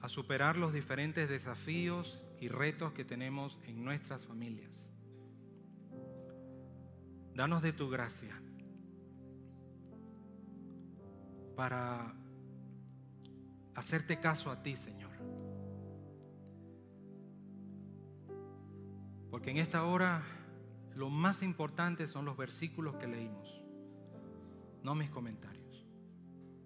a 0.02 0.10
superar 0.10 0.58
los 0.58 0.74
diferentes 0.74 1.28
desafíos 1.28 2.22
y 2.40 2.48
retos 2.48 2.94
que 2.94 3.06
tenemos 3.06 3.58
en 3.64 3.84
nuestras 3.84 4.26
familias. 4.26 4.72
Danos 7.34 7.62
de 7.62 7.74
tu 7.74 7.90
gracia 7.90 8.40
para 11.56 12.14
hacerte 13.76 14.20
caso 14.20 14.52
a 14.52 14.62
ti, 14.62 14.76
Señor. 14.76 15.12
Porque 19.30 19.52
en 19.52 19.58
esta 19.58 19.84
hora 19.84 20.24
lo 20.96 21.10
más 21.10 21.44
importante 21.44 22.08
son 22.08 22.26
los 22.26 22.38
versículos 22.38 22.96
que 22.96 23.08
leímos, 23.08 23.62
no 24.82 24.96
mis 24.96 25.10
comentarios. 25.10 25.86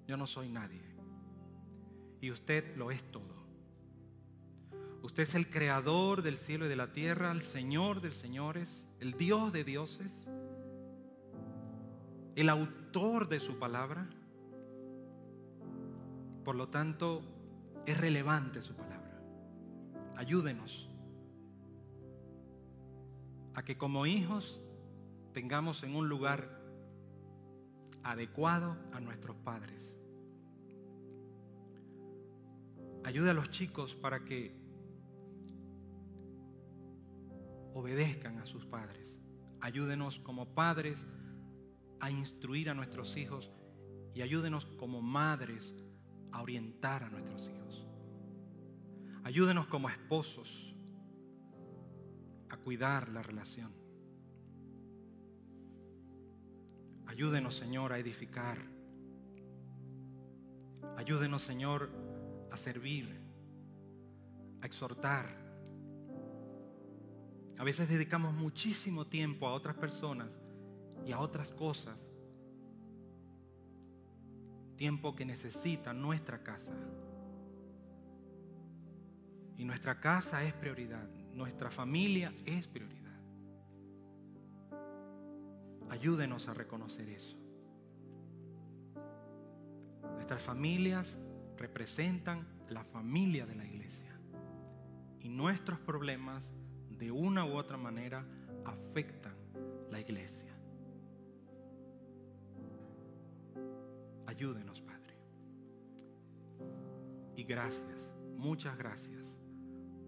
Yo 0.08 0.18
no 0.18 0.28
soy 0.28 0.50
nadie. 0.50 0.82
Y 2.22 2.32
usted 2.32 2.76
lo 2.76 2.92
es 2.92 3.04
todo. 3.12 3.39
Usted 5.02 5.24
es 5.24 5.36
el 5.36 5.50
creador 5.50 6.22
del 6.22 6.38
cielo 6.38 6.66
y 6.66 6.70
de 6.70 6.76
la 6.76 6.92
tierra, 6.92 7.32
el 7.32 7.42
Señor 7.42 8.02
de 8.02 8.12
señores, 8.12 8.86
el 9.00 9.14
Dios 9.14 9.54
de 9.54 9.64
dioses, 9.64 10.14
el 12.36 12.50
autor 12.50 13.30
de 13.30 13.40
su 13.40 13.58
palabra. 13.58 14.10
Por 16.44 16.56
lo 16.56 16.70
tanto, 16.70 17.22
es 17.86 17.98
relevante 17.98 18.62
su 18.62 18.74
palabra. 18.76 19.22
Ayúdenos 20.18 20.90
a 23.56 23.64
que 23.64 23.78
como 23.78 24.06
hijos 24.06 24.62
tengamos 25.34 25.84
en 25.84 25.96
un 25.96 26.10
lugar 26.10 26.60
adecuado 28.04 28.78
a 28.92 29.00
nuestros 29.00 29.36
padres. 29.38 29.94
Ayude 33.04 33.30
a 33.30 33.34
los 33.34 33.50
chicos 33.50 33.96
para 33.96 34.24
que 34.26 34.69
obedezcan 37.80 38.38
a 38.40 38.46
sus 38.46 38.66
padres. 38.66 39.14
Ayúdenos 39.62 40.20
como 40.20 40.54
padres 40.54 40.98
a 42.00 42.12
instruir 42.12 42.70
a 42.70 42.74
nuestros 42.74 43.16
hijos 43.18 43.52
y 44.14 44.22
ayúdenos 44.22 44.66
como 44.66 45.02
madres 45.02 45.74
a 46.32 46.42
orientar 46.42 47.04
a 47.04 47.10
nuestros 47.10 47.48
hijos. 47.48 47.88
Ayúdenos 49.24 49.68
como 49.68 49.90
esposos 49.90 50.76
a 52.50 52.58
cuidar 52.58 53.10
la 53.10 53.22
relación. 53.22 53.72
Ayúdenos, 57.08 57.56
Señor, 57.56 57.94
a 57.94 58.00
edificar. 58.00 58.58
Ayúdenos, 60.98 61.42
Señor, 61.44 61.90
a 62.52 62.58
servir, 62.58 63.22
a 64.62 64.66
exhortar 64.66 65.49
a 67.60 67.64
veces 67.66 67.90
dedicamos 67.90 68.34
muchísimo 68.34 69.06
tiempo 69.06 69.46
a 69.46 69.54
otras 69.54 69.76
personas 69.76 70.40
y 71.06 71.12
a 71.12 71.20
otras 71.20 71.52
cosas. 71.52 71.98
Tiempo 74.78 75.14
que 75.14 75.26
necesita 75.26 75.92
nuestra 75.92 76.42
casa. 76.42 76.72
Y 79.58 79.66
nuestra 79.66 80.00
casa 80.00 80.42
es 80.42 80.54
prioridad. 80.54 81.06
Nuestra 81.34 81.70
familia 81.70 82.34
es 82.46 82.66
prioridad. 82.66 83.20
Ayúdenos 85.90 86.48
a 86.48 86.54
reconocer 86.54 87.10
eso. 87.10 87.38
Nuestras 90.14 90.42
familias 90.42 91.18
representan 91.58 92.48
la 92.70 92.86
familia 92.86 93.46
de 93.46 93.56
la 93.56 93.66
iglesia. 93.66 94.18
Y 95.20 95.28
nuestros 95.28 95.78
problemas 95.82 96.50
de 97.00 97.12
una 97.12 97.46
u 97.46 97.56
otra 97.56 97.78
manera 97.78 98.26
afectan 98.66 99.34
la 99.90 100.00
iglesia. 100.00 100.54
Ayúdenos, 104.28 104.82
Padre. 104.82 105.16
Y 107.36 107.44
gracias, 107.44 108.14
muchas 108.38 108.78
gracias 108.78 109.40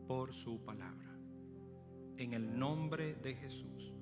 por 0.08 0.34
su 0.34 0.64
palabra. 0.64 1.18
En 2.18 2.34
el 2.34 2.60
nombre 2.60 3.16
de 3.16 3.36
Jesús. 3.36 3.94